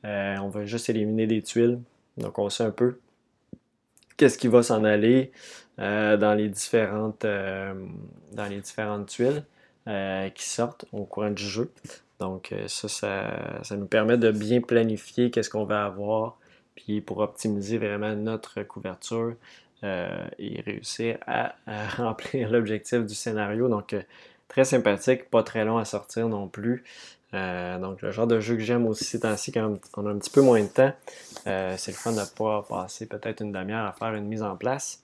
Euh, 0.04 0.36
on 0.42 0.48
va 0.48 0.64
juste 0.64 0.88
éliminer 0.90 1.26
des 1.26 1.42
tuiles. 1.42 1.78
Donc, 2.16 2.38
on 2.38 2.48
sait 2.50 2.64
un 2.64 2.70
peu 2.70 2.98
qu'est-ce 4.16 4.38
qui 4.38 4.48
va 4.48 4.62
s'en 4.62 4.84
aller 4.84 5.32
euh, 5.78 6.16
dans, 6.16 6.34
les 6.34 6.48
différentes, 6.48 7.24
dans 7.24 8.46
les 8.48 8.60
différentes 8.60 9.08
tuiles 9.08 9.44
qui 10.34 10.48
sortent 10.48 10.84
au 10.92 11.04
courant 11.04 11.30
du 11.30 11.42
jeu. 11.42 11.72
Donc, 12.20 12.54
ça, 12.68 12.88
ça, 12.88 13.76
nous 13.76 13.86
permet 13.86 14.16
de 14.16 14.30
bien 14.30 14.60
planifier 14.60 15.30
qu'est-ce 15.30 15.50
qu'on 15.50 15.64
va 15.64 15.84
avoir, 15.84 16.38
puis 16.76 17.00
pour 17.00 17.18
optimiser 17.18 17.78
vraiment 17.78 18.14
notre 18.14 18.62
couverture 18.62 19.34
et 19.82 20.60
réussir 20.64 21.18
à 21.26 21.56
remplir 21.96 22.50
l'objectif 22.50 23.00
du 23.00 23.14
scénario. 23.14 23.68
Donc, 23.68 23.96
Très 24.52 24.66
sympathique, 24.66 25.30
pas 25.30 25.42
très 25.42 25.64
long 25.64 25.78
à 25.78 25.86
sortir 25.86 26.28
non 26.28 26.46
plus. 26.46 26.84
Euh, 27.34 27.78
donc, 27.78 28.02
le 28.02 28.10
genre 28.10 28.26
de 28.26 28.40
jeu 28.40 28.56
que 28.56 28.62
j'aime 28.62 28.86
aussi 28.86 29.04
ces 29.04 29.20
temps-ci, 29.20 29.52
quand 29.52 29.78
on 29.96 30.06
a 30.06 30.10
un 30.10 30.18
petit 30.18 30.30
peu 30.30 30.42
moins 30.42 30.60
de 30.60 30.68
temps, 30.68 30.92
euh, 31.46 31.74
c'est 31.78 31.90
le 31.92 31.96
fun 31.96 32.12
de 32.12 32.22
pas 32.36 32.62
passer 32.68 33.06
peut-être 33.06 33.40
une 33.40 33.52
demi-heure 33.52 33.86
à 33.86 33.92
faire 33.92 34.14
une 34.14 34.26
mise 34.26 34.42
en 34.42 34.56
place. 34.56 35.02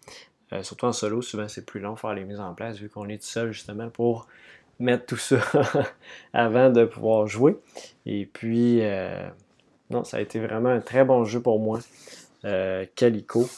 Euh, 0.52 0.62
surtout 0.62 0.86
en 0.86 0.92
solo, 0.92 1.20
souvent 1.22 1.48
c'est 1.48 1.64
plus 1.64 1.80
long 1.80 1.94
de 1.94 1.98
faire 1.98 2.14
les 2.14 2.24
mises 2.24 2.40
en 2.40 2.54
place 2.54 2.78
vu 2.78 2.88
qu'on 2.88 3.06
est 3.08 3.18
tout 3.18 3.28
seul 3.28 3.52
justement 3.52 3.90
pour 3.90 4.28
mettre 4.78 5.04
tout 5.04 5.16
ça 5.16 5.36
avant 6.32 6.70
de 6.70 6.84
pouvoir 6.84 7.26
jouer. 7.26 7.58
Et 8.06 8.26
puis, 8.26 8.82
non, 9.90 10.04
ça 10.04 10.18
a 10.18 10.20
été 10.20 10.38
vraiment 10.38 10.70
un 10.70 10.80
très 10.80 11.04
bon 11.04 11.24
jeu 11.24 11.40
pour 11.40 11.60
moi. 11.60 11.80
Calico. 12.94 13.48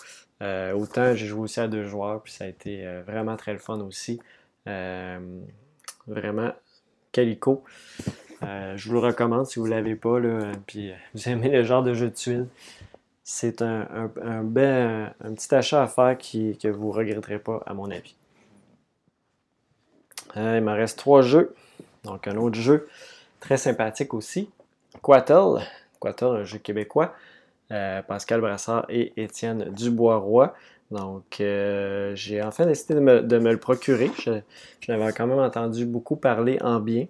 autant 0.41 1.15
j'ai 1.15 1.27
joué 1.27 1.41
aussi 1.41 1.61
à 1.61 1.69
deux 1.69 1.85
joueurs, 1.85 2.23
puis 2.23 2.33
ça 2.33 2.45
a 2.45 2.47
été 2.47 2.85
vraiment 3.07 3.37
très 3.37 3.53
le 3.53 3.59
fun 3.59 3.81
aussi. 3.81 4.21
Vraiment, 6.07 6.53
calico. 7.13 7.65
Euh, 8.43 8.77
je 8.77 8.89
vous 8.89 8.95
le 8.95 9.01
recommande 9.01 9.47
si 9.47 9.59
vous 9.59 9.67
ne 9.67 9.71
l'avez 9.71 9.97
pas, 9.97 10.19
là, 10.19 10.53
puis 10.67 10.93
vous 11.15 11.29
aimez 11.29 11.51
le 11.51 11.63
genre 11.65 11.83
de 11.83 11.95
jeu 11.95 12.09
de 12.09 12.15
tuiles. 12.15 12.47
C'est 13.23 13.63
un, 13.63 14.11
un, 14.23 14.45
petit 14.45 15.55
achat 15.55 15.83
à 15.83 15.87
faire 15.87 16.17
qui, 16.19 16.59
que 16.59 16.69
vous 16.69 16.89
ne 16.89 16.95
regretterez 16.95 17.39
pas, 17.39 17.63
à 17.67 17.75
mon 17.75 17.91
avis. 17.91 18.17
Euh, 20.37 20.57
il 20.59 20.65
me 20.65 20.73
reste 20.73 20.99
trois 20.99 21.23
jeux. 21.23 21.55
Donc, 22.05 22.27
un 22.29 22.37
autre 22.37 22.59
jeu 22.59 22.89
très 23.41 23.57
sympathique 23.57 24.15
aussi. 24.15 24.49
Quattle. 25.03 25.61
Quattle, 25.99 26.37
un 26.37 26.45
jeu 26.45 26.59
québécois. 26.59 27.15
Euh, 27.73 28.03
Pascal 28.03 28.41
Brassard 28.41 28.87
et 28.89 29.13
Étienne 29.17 29.71
Dubois-Roy. 29.71 30.55
Donc, 30.91 31.41
euh, 31.41 32.15
j'ai 32.17 32.43
enfin 32.43 32.67
décidé 32.67 32.95
de 32.95 33.01
me, 33.01 33.53
le 33.53 33.59
procurer. 33.59 34.11
Je, 34.19 34.41
l'avais 34.89 35.13
quand 35.13 35.27
même 35.27 35.39
entendu 35.39 35.87
beaucoup 35.87 36.17
parler 36.17 36.59
en 36.63 36.81
bien. 36.81 37.07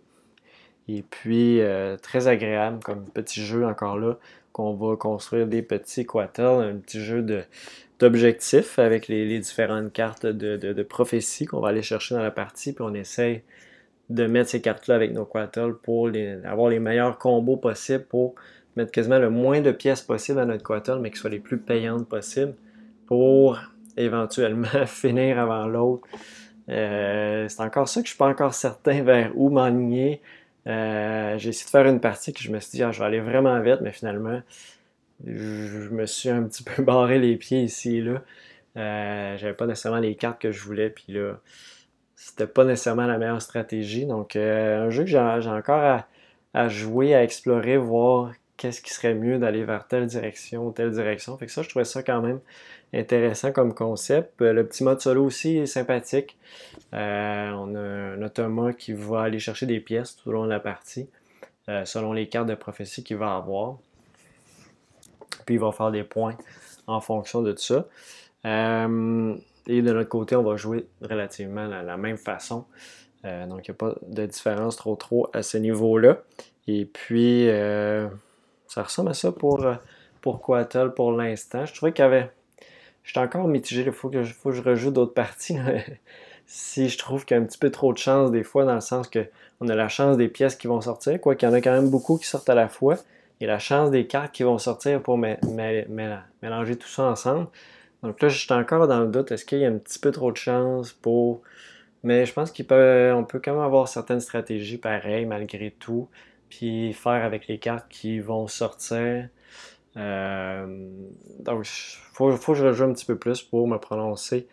Et 0.88 1.02
puis, 1.08 1.60
euh, 1.60 1.96
très 1.96 2.28
agréable 2.28 2.80
comme 2.82 3.04
petit 3.04 3.44
jeu 3.44 3.64
encore 3.64 3.98
là, 3.98 4.18
qu'on 4.52 4.74
va 4.74 4.96
construire 4.96 5.46
des 5.46 5.62
petits 5.62 6.04
quattels, 6.04 6.60
un 6.62 6.76
petit 6.76 7.00
jeu 7.00 7.24
d'objectifs 8.00 8.78
avec 8.78 9.08
les, 9.08 9.38
différentes 9.38 9.92
cartes 9.92 10.26
de, 10.26 10.82
prophétie 10.82 11.46
qu'on 11.46 11.60
va 11.60 11.68
aller 11.68 11.82
chercher 11.82 12.14
dans 12.14 12.22
la 12.22 12.30
partie. 12.30 12.72
Puis 12.72 12.84
on 12.84 12.94
essaye 12.94 13.42
de 14.08 14.26
mettre 14.26 14.50
ces 14.50 14.60
cartes-là 14.60 14.96
avec 14.96 15.12
nos 15.12 15.24
quattels 15.24 15.74
pour 15.74 16.10
avoir 16.44 16.70
les 16.70 16.80
meilleurs 16.80 17.18
combos 17.18 17.56
possibles 17.56 18.04
pour 18.04 18.34
mettre 18.76 18.90
quasiment 18.90 19.18
le 19.18 19.30
moins 19.30 19.60
de 19.60 19.70
pièces 19.70 20.02
possible 20.02 20.38
dans 20.38 20.46
notre 20.46 20.64
quattel, 20.64 20.98
mais 21.00 21.10
qui 21.10 21.18
soient 21.18 21.30
les 21.30 21.38
plus 21.38 21.58
payantes 21.58 22.08
possibles 22.08 22.54
pour 23.06 23.58
éventuellement 23.96 24.66
finir 24.86 25.38
avant 25.38 25.66
l'autre. 25.66 26.08
Euh, 26.68 27.48
c'est 27.48 27.62
encore 27.62 27.88
ça 27.88 28.00
que 28.00 28.06
je 28.06 28.12
suis 28.12 28.18
pas 28.18 28.28
encore 28.28 28.54
certain 28.54 29.02
vers 29.02 29.32
où 29.34 29.50
m'enligner. 29.50 30.20
Euh, 30.66 31.38
j'ai 31.38 31.50
essayé 31.50 31.64
de 31.64 31.70
faire 31.70 31.86
une 31.86 32.00
partie 32.00 32.32
que 32.32 32.42
je 32.42 32.50
me 32.50 32.60
suis 32.60 32.72
dit, 32.72 32.82
ah, 32.82 32.92
je 32.92 32.98
vais 32.98 33.06
aller 33.06 33.20
vraiment 33.20 33.58
vite, 33.60 33.80
mais 33.82 33.92
finalement, 33.92 34.40
je 35.24 35.88
me 35.90 36.06
suis 36.06 36.28
un 36.28 36.42
petit 36.44 36.62
peu 36.76 36.82
barré 36.82 37.18
les 37.18 37.36
pieds 37.36 37.62
ici 37.62 37.98
et 37.98 38.00
là. 38.02 38.22
Euh, 38.76 39.36
j'avais 39.36 39.54
pas 39.54 39.66
nécessairement 39.66 39.98
les 39.98 40.14
cartes 40.14 40.40
que 40.40 40.52
je 40.52 40.62
voulais, 40.62 40.90
puis 40.90 41.12
là, 41.12 41.40
c'était 42.14 42.46
pas 42.46 42.64
nécessairement 42.64 43.06
la 43.06 43.18
meilleure 43.18 43.42
stratégie. 43.42 44.06
Donc, 44.06 44.36
un 44.36 44.90
jeu 44.90 45.04
que 45.04 45.10
j'ai 45.10 45.18
encore 45.18 45.82
à, 45.82 46.06
à, 46.54 46.68
jouer, 46.68 47.14
à 47.14 47.24
explorer, 47.24 47.76
voir 47.78 48.32
qu'est-ce 48.56 48.82
qui 48.82 48.92
serait 48.92 49.14
mieux 49.14 49.38
d'aller 49.38 49.64
vers 49.64 49.88
telle 49.88 50.06
direction 50.06 50.70
telle 50.70 50.92
direction. 50.92 51.36
Fait 51.38 51.46
que 51.46 51.52
ça, 51.52 51.62
je 51.62 51.68
trouvais 51.68 51.84
ça 51.84 52.02
quand 52.02 52.20
même 52.20 52.40
intéressant 52.92 53.52
comme 53.52 53.74
concept. 53.74 54.40
Euh, 54.42 54.52
le 54.52 54.66
petit 54.66 54.84
mode 54.84 55.00
solo 55.00 55.24
aussi 55.24 55.58
est 55.58 55.66
sympathique. 55.66 56.36
Euh, 56.92 57.50
on 57.50 57.74
a 57.74 57.80
un 57.80 58.72
qui 58.72 58.92
va 58.92 59.22
aller 59.22 59.38
chercher 59.38 59.66
des 59.66 59.80
pièces 59.80 60.16
tout 60.16 60.30
au 60.30 60.32
long 60.32 60.44
de 60.44 60.50
la 60.50 60.60
partie, 60.60 61.08
euh, 61.68 61.84
selon 61.84 62.12
les 62.12 62.28
cartes 62.28 62.48
de 62.48 62.54
prophétie 62.54 63.04
qu'il 63.04 63.16
va 63.16 63.36
avoir. 63.36 63.78
Puis 65.46 65.56
il 65.56 65.60
va 65.60 65.72
faire 65.72 65.90
des 65.90 66.04
points 66.04 66.36
en 66.86 67.00
fonction 67.00 67.42
de 67.42 67.52
tout 67.52 67.62
ça. 67.62 67.86
et 68.44 69.82
de 69.82 69.92
notre 69.92 70.08
côté, 70.08 70.34
on 70.34 70.42
va 70.42 70.56
jouer 70.56 70.86
relativement 71.02 71.66
la 71.66 71.96
même 71.96 72.16
façon. 72.16 72.64
donc, 73.22 73.68
il 73.68 73.70
n'y 73.70 73.74
a 73.74 73.74
pas 73.74 73.94
de 74.02 74.26
différence 74.26 74.76
trop 74.76 74.96
trop 74.96 75.28
à 75.32 75.42
ce 75.42 75.58
niveau-là. 75.58 76.22
Et 76.66 76.84
puis, 76.86 77.48
ça 78.66 78.82
ressemble 78.82 79.10
à 79.10 79.14
ça 79.14 79.30
pour, 79.30 79.64
pour 80.20 80.42
pour 80.96 81.12
l'instant. 81.12 81.64
Je 81.64 81.74
trouvais 81.74 81.92
qu'il 81.92 82.02
y 82.02 82.06
avait. 82.06 82.30
J'étais 83.10 83.18
encore 83.18 83.48
mitigé. 83.48 83.82
Il 83.84 83.90
faut 83.90 84.08
que, 84.08 84.22
je, 84.22 84.32
faut 84.32 84.50
que 84.50 84.54
je 84.54 84.62
rejoue 84.62 84.92
d'autres 84.92 85.14
parties. 85.14 85.56
si 86.46 86.88
je 86.88 86.96
trouve 86.96 87.24
qu'il 87.24 87.36
y 87.36 87.40
a 87.40 87.42
un 87.42 87.44
petit 87.44 87.58
peu 87.58 87.68
trop 87.72 87.92
de 87.92 87.98
chance 87.98 88.30
des 88.30 88.44
fois, 88.44 88.64
dans 88.64 88.76
le 88.76 88.80
sens 88.80 89.10
qu'on 89.10 89.68
a 89.68 89.74
la 89.74 89.88
chance 89.88 90.16
des 90.16 90.28
pièces 90.28 90.54
qui 90.54 90.68
vont 90.68 90.80
sortir, 90.80 91.20
quoi 91.20 91.34
qu'il 91.34 91.48
y 91.48 91.50
en 91.50 91.54
a 91.54 91.60
quand 91.60 91.72
même 91.72 91.90
beaucoup 91.90 92.18
qui 92.18 92.26
sortent 92.26 92.48
à 92.48 92.54
la 92.54 92.68
fois, 92.68 92.98
et 93.40 93.46
la 93.46 93.58
chance 93.58 93.90
des 93.90 94.06
cartes 94.06 94.30
qui 94.32 94.44
vont 94.44 94.58
sortir 94.58 95.02
pour 95.02 95.18
mélanger 95.18 96.76
tout 96.76 96.86
ça 96.86 97.02
ensemble. 97.02 97.48
Donc 98.04 98.22
là, 98.22 98.28
je 98.28 98.38
suis 98.38 98.52
encore 98.52 98.86
dans 98.86 99.00
le 99.00 99.08
doute. 99.08 99.32
Est-ce 99.32 99.44
qu'il 99.44 99.58
y 99.58 99.64
a 99.64 99.68
un 99.68 99.78
petit 99.78 99.98
peu 99.98 100.12
trop 100.12 100.30
de 100.30 100.36
chance 100.36 100.92
pour. 100.92 101.42
Mais 102.04 102.26
je 102.26 102.32
pense 102.32 102.52
qu'on 102.52 103.24
peut 103.24 103.40
quand 103.44 103.54
même 103.54 103.60
avoir 103.60 103.88
certaines 103.88 104.20
stratégies 104.20 104.78
pareilles 104.78 105.26
malgré 105.26 105.72
tout 105.72 106.08
puis 106.48 106.92
faire 106.92 107.24
avec 107.24 107.48
les 107.48 107.58
cartes 107.58 107.88
qui 107.88 108.20
vont 108.20 108.46
sortir. 108.46 109.28
Euh, 109.96 110.88
donc, 111.40 111.66
il 111.66 111.98
faut, 112.12 112.30
que 112.30 112.54
je 112.54 112.64
rejoue 112.64 112.84
un 112.84 112.92
petit 112.92 113.06
peu 113.06 113.16
plus 113.16 113.42
pour 113.42 113.66
me 113.66 113.78
prononcer 113.78 114.46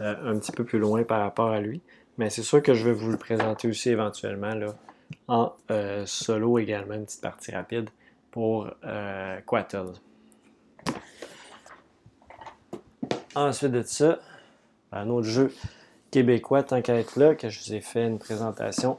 euh, 0.00 0.14
un 0.24 0.38
petit 0.38 0.52
peu 0.52 0.64
plus 0.64 0.78
loin 0.78 1.02
par 1.04 1.20
rapport 1.20 1.50
à 1.50 1.60
lui. 1.60 1.80
Mais 2.16 2.30
c'est 2.30 2.42
sûr 2.42 2.62
que 2.62 2.74
je 2.74 2.84
vais 2.84 2.92
vous 2.92 3.10
le 3.10 3.16
présenter 3.16 3.68
aussi 3.68 3.90
éventuellement 3.90 4.54
là, 4.54 4.74
en 5.28 5.52
euh, 5.70 6.04
solo 6.06 6.58
également, 6.58 6.94
une 6.94 7.04
petite 7.04 7.20
partie 7.20 7.52
rapide 7.52 7.90
pour 8.30 8.70
Quattle. 9.46 9.92
Ensuite 13.34 13.72
de 13.72 13.82
ça, 13.82 14.18
un 14.92 15.08
autre 15.08 15.26
jeu 15.26 15.52
québécois, 16.10 16.62
tant 16.62 16.82
qu'à 16.82 16.96
être 16.96 17.18
là, 17.18 17.34
que 17.34 17.48
je 17.48 17.60
vous 17.60 17.74
ai 17.74 17.80
fait 17.80 18.06
une 18.06 18.18
présentation 18.18 18.98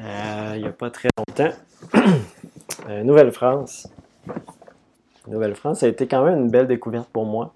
il 0.00 0.60
n'y 0.60 0.66
a 0.66 0.72
pas 0.72 0.90
très 0.90 1.08
longtemps. 1.16 1.54
Euh, 2.88 3.02
Nouvelle-France. 3.02 3.88
Nouvelle-France, 5.28 5.80
ça 5.80 5.86
a 5.86 5.88
été 5.88 6.06
quand 6.06 6.24
même 6.24 6.40
une 6.40 6.50
belle 6.50 6.66
découverte 6.66 7.08
pour 7.10 7.24
moi. 7.24 7.54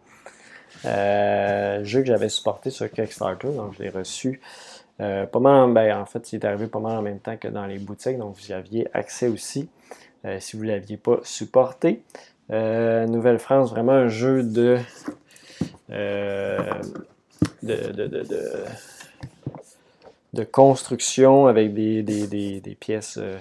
Euh, 0.85 1.85
jeu 1.85 2.01
que 2.01 2.07
j'avais 2.07 2.29
supporté 2.29 2.71
sur 2.71 2.91
Kickstarter, 2.91 3.49
donc 3.49 3.75
je 3.75 3.83
l'ai 3.83 3.91
reçu 3.91 4.41
euh, 5.01 5.27
pas 5.27 5.41
mal. 5.41 5.73
Ben, 5.73 5.99
en 5.99 6.07
fait, 6.07 6.33
il 6.33 6.37
est 6.37 6.45
arrivé 6.45 6.67
pas 6.67 6.81
mal 6.81 6.99
en 6.99 7.03
même 7.03 7.21
temps 7.21 7.37
que 7.37 7.49
dans 7.49 7.67
les 7.67 7.79
boutiques, 7.79 8.19
donc 8.19 8.37
vous 8.37 8.51
y 8.51 8.53
aviez 8.53 8.89
accès 8.93 9.29
aussi 9.29 9.69
si 10.39 10.57
vous 10.57 10.63
ne 10.63 10.69
l'aviez 10.69 10.97
pas 10.97 11.19
supporté. 11.25 12.05
Nouvelle-France, 12.49 13.71
vraiment 13.71 13.93
un 13.93 14.09
jeu 14.09 14.45
de, 14.45 14.79
de, 17.63 20.45
construction 20.45 21.47
avec 21.47 21.75
des, 21.75 22.77
pièces 22.79 23.19
euh, 23.19 23.39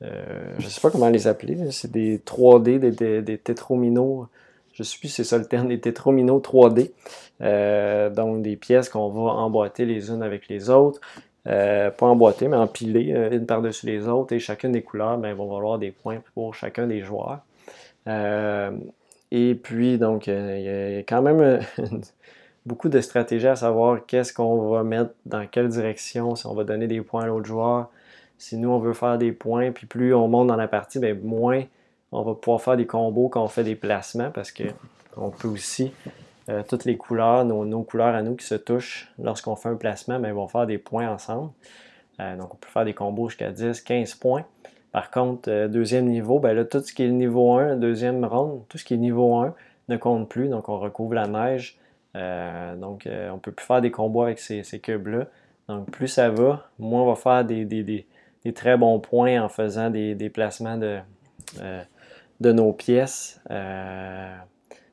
je 0.00 0.64
ne 0.64 0.70
sais 0.70 0.80
pas 0.80 0.90
comment 0.90 1.08
les 1.08 1.26
appeler, 1.26 1.70
c'est 1.70 1.90
des 1.90 2.18
3D, 2.18 2.78
des, 2.78 3.22
des, 3.22 3.38
tétrominos. 3.38 4.26
Je 4.72 4.82
si 4.84 5.08
c'est 5.08 5.24
ça 5.24 5.38
le 5.38 5.44
terme, 5.44 5.68
des 5.68 5.80
tétrominos 5.80 6.40
3D. 6.40 6.92
Euh, 7.40 8.10
donc 8.10 8.42
des 8.42 8.56
pièces 8.56 8.88
qu'on 8.88 9.08
va 9.08 9.32
emboîter 9.32 9.84
les 9.86 10.10
unes 10.10 10.22
avec 10.22 10.48
les 10.48 10.70
autres. 10.70 11.00
pas 11.44 11.92
emboîtées, 12.00 12.48
mais 12.48 12.56
empilées, 12.56 13.10
une 13.32 13.46
par-dessus 13.46 13.86
les 13.86 14.06
autres, 14.08 14.34
et 14.34 14.38
chacune 14.38 14.72
des 14.72 14.82
couleurs 14.82 15.18
ben, 15.18 15.34
vont 15.34 15.52
valoir 15.52 15.78
des 15.78 15.90
points 15.90 16.22
pour 16.34 16.54
chacun 16.54 16.86
des 16.86 17.00
joueurs. 17.02 17.40
et 18.06 19.54
puis, 19.62 19.98
donc, 19.98 20.26
il 20.28 20.60
y 20.60 20.68
a 20.68 20.98
quand 21.00 21.22
même 21.22 21.60
beaucoup 22.68 22.88
de 22.88 23.00
stratégies 23.00 23.48
à 23.48 23.56
savoir 23.56 24.06
qu'est-ce 24.06 24.32
qu'on 24.32 24.68
va 24.68 24.84
mettre 24.84 25.10
dans 25.26 25.46
quelle 25.46 25.68
direction, 25.68 26.36
si 26.36 26.46
on 26.46 26.54
va 26.54 26.64
donner 26.64 26.86
des 26.86 27.00
points 27.00 27.24
à 27.24 27.26
l'autre 27.26 27.46
joueur, 27.46 27.90
si 28.38 28.56
nous 28.56 28.70
on 28.70 28.78
veut 28.78 28.94
faire 28.94 29.18
des 29.18 29.32
points, 29.32 29.72
puis 29.72 29.86
plus 29.86 30.14
on 30.14 30.28
monte 30.28 30.46
dans 30.46 30.56
la 30.56 30.68
partie, 30.68 30.98
bien, 30.98 31.14
moins 31.14 31.64
on 32.12 32.22
va 32.22 32.34
pouvoir 32.34 32.60
faire 32.60 32.76
des 32.76 32.86
combos 32.86 33.28
quand 33.28 33.42
on 33.42 33.48
fait 33.48 33.64
des 33.64 33.74
placements 33.74 34.30
parce 34.30 34.52
qu'on 34.52 35.30
peut 35.30 35.48
aussi, 35.48 35.92
euh, 36.48 36.62
toutes 36.66 36.84
les 36.84 36.96
couleurs, 36.96 37.44
nos, 37.44 37.82
couleurs 37.82 38.14
à 38.14 38.22
nous 38.22 38.34
qui 38.34 38.46
se 38.46 38.54
touchent 38.54 39.12
lorsqu'on 39.18 39.56
fait 39.56 39.68
un 39.68 39.76
placement, 39.76 40.18
bien, 40.18 40.32
vont 40.32 40.48
faire 40.48 40.66
des 40.66 40.78
points 40.78 41.08
ensemble. 41.08 41.50
Euh, 42.20 42.36
donc 42.36 42.54
on 42.54 42.56
peut 42.56 42.68
faire 42.68 42.84
des 42.84 42.94
combos 42.94 43.28
jusqu'à 43.28 43.50
10, 43.50 43.80
15 43.82 44.14
points. 44.14 44.44
Par 44.90 45.10
contre, 45.10 45.50
euh, 45.50 45.68
deuxième 45.68 46.06
niveau, 46.06 46.40
bien 46.40 46.54
là, 46.54 46.64
tout 46.64 46.80
ce 46.80 46.92
qui 46.92 47.04
est 47.04 47.08
niveau 47.08 47.52
1, 47.52 47.76
deuxième 47.76 48.24
ronde, 48.24 48.62
tout 48.68 48.78
ce 48.78 48.84
qui 48.84 48.94
est 48.94 48.98
niveau 48.98 49.36
1 49.36 49.54
ne 49.88 49.96
compte 49.96 50.28
plus. 50.28 50.48
Donc 50.48 50.68
on 50.68 50.78
recouvre 50.78 51.14
la 51.14 51.26
neige. 51.26 51.78
donc 52.14 53.06
on 53.06 53.34
ne 53.34 53.38
peut 53.38 53.52
plus 53.52 53.66
faire 53.66 53.80
des 53.80 53.90
combos 53.90 54.22
avec 54.22 54.38
ces, 54.38 54.62
cubes-là. 54.80 55.26
Donc 55.68 55.90
plus 55.90 56.08
ça 56.08 56.30
va, 56.30 56.70
moins 56.78 57.02
on 57.02 57.06
va 57.06 57.14
faire 57.14 57.44
des, 57.44 58.06
très 58.52 58.76
bons 58.76 58.98
points 59.00 59.42
en 59.42 59.48
faisant 59.48 59.90
des, 59.90 60.30
placements 60.30 60.76
de, 60.76 60.98
de 62.40 62.52
nos 62.52 62.72
pièces. 62.72 63.40
Euh, 63.50 64.36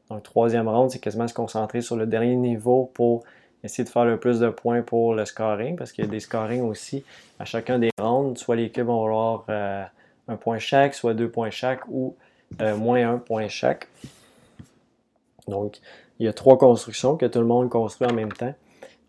donc, 0.10 0.24
troisième 0.24 0.68
round, 0.68 0.92
c'est 0.92 1.00
quasiment 1.00 1.28
se 1.28 1.34
concentrer 1.34 1.82
sur 1.82 1.96
le 1.96 2.06
dernier 2.06 2.36
niveau 2.36 2.92
pour 2.94 3.24
essayer 3.64 3.84
de 3.84 3.90
faire 3.90 4.06
le 4.06 4.20
plus 4.20 4.40
de 4.40 4.50
points 4.50 4.82
pour 4.82 5.16
le 5.16 5.26
scoring, 5.26 5.76
parce 5.76 5.92
qu'il 5.92 6.06
y 6.06 6.08
a 6.08 6.12
des 6.12 6.20
scorings 6.20 6.62
aussi 6.62 7.04
à 7.40 7.46
chacun 7.46 7.80
des 7.80 7.90
rounds. 8.00 8.40
Soit 8.40 8.56
les 8.56 8.70
cubes 8.70 8.86
vont 8.86 9.06
avoir 9.06 9.46
euh, 9.50 9.84
un 10.28 10.36
point 10.36 10.60
chaque, 10.60 10.94
soit 10.94 11.14
deux 11.14 11.30
points 11.30 11.50
chaque, 11.50 11.82
ou 11.88 12.16
euh, 12.62 12.76
moins 12.76 13.10
un 13.10 13.18
point 13.18 13.48
chaque. 13.48 13.88
Donc, 15.48 15.80
il 16.20 16.26
y 16.26 16.30
a 16.30 16.34
trois 16.34 16.58
constructions 16.58 17.18
que 17.18 17.26
tout 17.26 17.40
le 17.40 17.46
monde 17.46 17.70
construit 17.70 18.08
en 18.10 18.14
même 18.14 18.32
temps. 18.32 18.54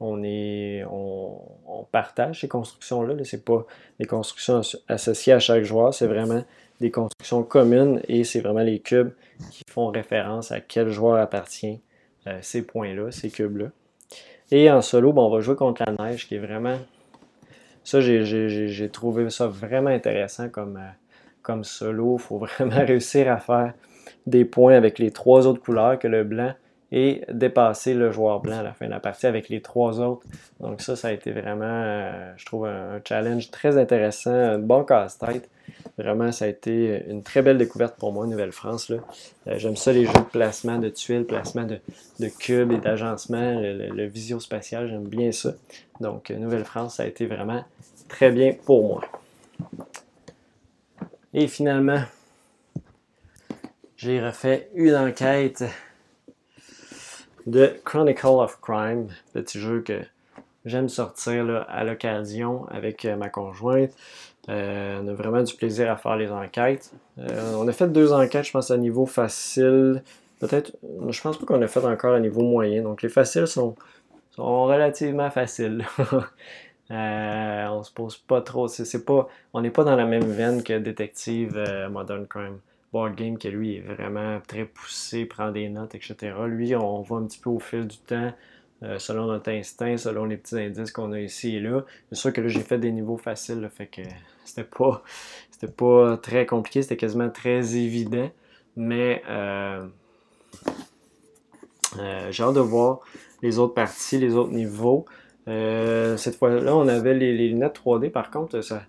On, 0.01 1.87
partage 1.93 2.41
ces 2.41 2.49
constructions-là. 2.49 3.15
-là, 3.15 3.25
Ce 3.25 3.37
n'est 3.37 3.43
pas 3.43 3.65
des 3.99 4.07
constructions 4.07 4.61
associées 4.89 5.33
à 5.33 5.39
chaque 5.39 5.65
joueur, 5.65 5.95
c'est 5.95 6.07
vraiment 6.07 6.43
des 6.81 6.91
constructions 6.91 7.43
communes 7.43 8.01
et 8.09 8.25
c'est 8.25 8.41
vraiment 8.41 8.61
les 8.61 8.81
cubes 8.81 9.13
qui 9.51 9.63
font 9.71 9.89
référence 9.89 10.53
à 10.53 10.61
quel 10.61 10.91
joueur 10.91 11.17
appartient 11.17 11.81
euh, 12.27 12.39
ces 12.43 12.63
points-là, 12.63 13.11
ces 13.11 13.31
cubes-là. 13.31 13.71
Et 14.51 14.71
en 14.71 14.83
solo, 14.83 15.13
on 15.17 15.31
va 15.31 15.41
jouer 15.41 15.57
contre 15.57 15.85
la 15.87 16.05
neige 16.05 16.29
qui 16.29 16.35
est 16.37 16.39
vraiment. 16.39 16.79
Ça, 17.83 18.01
j'ai 18.01 18.91
trouvé 18.91 19.31
ça 19.31 19.47
vraiment 19.47 19.91
intéressant 19.91 20.49
comme, 20.49 20.77
euh, 20.77 20.91
comme 21.43 21.65
solo. 21.65 22.17
Il 22.19 22.23
faut 22.23 22.39
vraiment 22.39 22.85
réussir 22.85 23.31
à 23.31 23.39
faire 23.39 23.75
des 24.27 24.45
points 24.45 24.75
avec 24.75 24.99
les 24.99 25.11
trois 25.11 25.47
autres 25.47 25.61
couleurs 25.61 25.99
que 25.99 26.09
le 26.09 26.25
blanc 26.25 26.53
et 26.93 27.23
dépasser 27.33 27.95
le 27.95 28.13
joueur 28.13 28.41
blanc 28.41 28.59
à 28.59 28.63
la 28.63 28.73
fin 28.73 28.87
de 28.87 28.91
la 28.91 29.01
partie 29.01 29.27
avec 29.27 29.49
les 29.49 29.61
trois 29.61 30.01
autres. 30.01 30.27
Donc 30.61 30.81
ça, 30.81 30.95
ça 30.95 31.09
a 31.09 31.13
été 31.13 31.33
vraiment, 31.33 31.65
euh, 31.65 32.33
je 32.37 32.47
trouve, 32.47 32.67
un, 32.67 33.01
challenge 33.07 33.51
très 33.51 33.77
intéressant, 33.77 34.33
un 34.33 34.59
bon 34.59 34.85
casse-tête. 34.85 35.49
Vraiment, 35.99 36.31
ça 36.31 36.45
a 36.45 36.49
été 36.49 37.05
une 37.09 37.23
très 37.23 37.43
belle 37.43 37.59
découverte 37.59 37.97
pour 37.97 38.13
moi, 38.13 38.27
Nouvelle-France. 38.27 38.91
Euh, 38.91 39.55
j'aime 39.57 39.77
ça, 39.77 39.93
les 39.93 40.05
jeux 40.05 40.13
de 40.13 40.31
placement 40.31 40.79
de 40.79 40.89
tuiles, 40.89 41.25
placement 41.25 41.65
de, 41.65 42.29
cubes 42.29 42.73
et 42.73 42.79
d'agencement, 42.79 43.61
le, 43.61 44.07
visio-spatial, 44.07 44.89
j'aime 44.89 45.09
bien 45.09 45.33
ça. 45.33 45.55
Donc, 46.01 46.31
euh, 46.31 46.37
Nouvelle-France, 46.37 46.97
ça 46.97 47.03
a 47.03 47.07
été 47.07 47.27
vraiment 47.27 47.65
très 48.09 48.31
bien 48.31 48.55
pour 48.65 48.87
moi. 48.87 49.01
Et 51.35 51.49
finalement, 51.49 52.03
j'ai 53.97 54.25
refait 54.25 54.69
une 54.75 54.95
enquête 54.95 55.65
de 57.47 57.77
Chronicle 57.85 58.27
of 58.27 58.61
Crime, 58.61 59.09
petit 59.33 59.61
jeu 59.61 59.81
que 59.81 60.01
j'aime 60.65 60.89
sortir 60.89 61.65
à 61.69 61.85
l'occasion 61.85 62.67
avec 62.69 63.05
euh, 63.05 63.17
ma 63.17 63.29
conjointe. 63.29 63.93
Euh, 64.49 65.01
on 65.03 65.09
a 65.09 65.15
vraiment 65.15 65.43
du 65.43 65.55
plaisir 65.55 65.91
à 65.91 65.97
faire 65.97 66.17
les 66.17 66.31
enquêtes. 66.31 66.93
Euh, 67.19 67.55
on 67.57 67.67
a 67.67 67.73
fait 67.73 67.89
deux 67.89 68.13
enquêtes, 68.13 68.47
je 68.47 68.53
pense, 68.53 68.71
à 68.71 68.77
niveau 68.77 69.07
facile. 69.07 70.03
Peut-être, 70.41 70.77
je 71.09 71.21
pense 71.21 71.39
pas 71.39 71.47
qu'on 71.47 71.63
a 71.63 71.69
fait 71.69 71.85
encore 71.85 72.15
à 72.15 72.21
niveau 72.21 72.43
moyen. 72.43 72.83
Donc 72.83 73.03
les 73.03 73.09
faciles 73.09 73.47
sont, 73.47 73.75
sont 74.33 74.65
relativement 74.65 75.31
faciles. 75.31 75.85
on 76.91 77.83
se 77.83 77.93
pose 77.93 78.17
pas 78.19 78.41
trop. 78.43 78.67
On 79.53 79.61
n'est 79.61 79.71
pas 79.71 79.85
dans 79.85 79.97
la 79.97 80.05
même 80.05 80.25
veine 80.25 80.63
que 80.63 80.79
Détective 80.79 81.89
Modern 81.91 82.27
Crime. 82.27 82.59
Game, 83.17 83.39
qui 83.39 83.49
lui 83.51 83.77
est 83.77 83.81
vraiment 83.81 84.41
très 84.47 84.65
poussé, 84.65 85.25
prend 85.25 85.51
des 85.51 85.69
notes, 85.69 85.95
etc. 85.95 86.35
Lui, 86.47 86.75
on 86.75 87.03
va 87.03 87.17
un 87.17 87.27
petit 87.27 87.39
peu 87.39 87.51
au 87.51 87.59
fil 87.59 87.87
du 87.87 87.99
temps. 87.99 88.33
Euh, 88.83 88.99
selon 88.99 89.27
notre 89.27 89.51
instinct, 89.51 89.97
selon 89.97 90.27
les 90.27 90.37
petits 90.37 90.59
indices 90.59 90.93
qu'on 90.93 91.13
a 91.13 91.21
ici 91.21 91.57
et 91.57 91.61
là. 91.61 91.83
C'est 92.11 92.19
sûr 92.19 92.33
que 92.33 92.43
là, 92.43 92.49
j'ai 92.49 92.61
fait 92.61 92.77
des 92.77 92.93
niveaux 92.93 93.17
faciles, 93.17 93.71
fait 93.75 93.87
que 93.87 94.03
c'était 94.45 94.65
pas, 94.65 95.03
c'était 95.51 95.73
pas 95.73 96.19
très 96.19 96.45
compliqué, 96.45 96.83
c'était 96.83 96.99
quasiment 96.99 97.31
très 97.31 97.77
évident. 97.77 98.31
Mais 98.77 99.23
euh, 99.31 99.87
euh, 101.99 102.31
j'ai 102.31 102.43
hâte 102.43 102.55
de 102.55 102.61
voir 102.61 103.01
les 103.43 103.59
autres 103.59 103.73
parties, 103.73 104.19
les 104.19 104.35
autres 104.35 104.53
niveaux. 104.53 105.07
cette 105.47 106.37
fois-là, 106.37 106.77
on 106.77 106.87
avait 106.87 107.15
les, 107.15 107.33
lunettes 107.49 107.81
3D, 107.83 108.11
par 108.11 108.31
contre, 108.31 108.61
ça, 108.61 108.83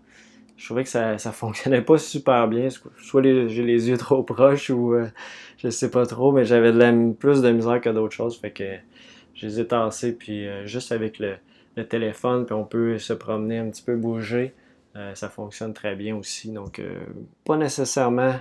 je 0.58 0.66
trouvais 0.66 0.84
que 0.84 0.90
ça, 0.90 1.18
ça 1.18 1.32
fonctionnait 1.32 1.82
pas 1.82 1.98
super 1.98 2.48
bien. 2.48 2.68
Soit 2.98 3.22
j'ai 3.24 3.64
les 3.64 3.90
yeux 3.90 3.98
trop 3.98 4.24
proches 4.24 4.70
ou 4.70 4.96
je 5.58 5.70
sais 5.70 5.90
pas 5.90 6.06
trop, 6.06 6.32
mais 6.32 6.46
j'avais 6.46 6.72
plus 7.14 7.42
de 7.42 7.52
misère 7.52 7.80
que 7.80 7.90
d'autres 7.90 8.16
choses. 8.16 8.38
Fait 8.40 8.52
que 8.52 8.64
je 9.38 9.46
les 9.46 9.60
ai 9.60 9.68
tassés, 9.68 10.14
puis 10.14 10.48
euh, 10.48 10.66
juste 10.66 10.92
avec 10.92 11.20
le, 11.20 11.38
téléphone, 11.90 12.48
puis 12.48 12.56
on 12.56 12.64
peut 12.64 12.98
se 12.98 13.14
promener 13.14 13.60
un 13.60 13.70
petit 13.70 13.84
peu, 13.84 13.96
bouger. 13.96 14.56
Euh, 14.96 15.14
ça 15.14 15.30
fonctionne 15.30 15.76
très 15.76 15.96
bien 15.96 16.16
aussi. 16.16 16.52
Donc, 16.52 16.80
euh, 16.80 16.98
pas 17.46 17.56
nécessairement 17.56 18.34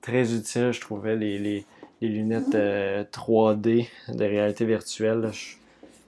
très 0.00 0.34
utile, 0.34 0.72
je 0.72 0.80
trouvais, 0.80 1.14
les, 1.14 1.64
lunettes 2.00 2.56
3D 3.12 3.88
de 4.08 4.24
réalité 4.24 4.64
virtuelle. 4.64 5.30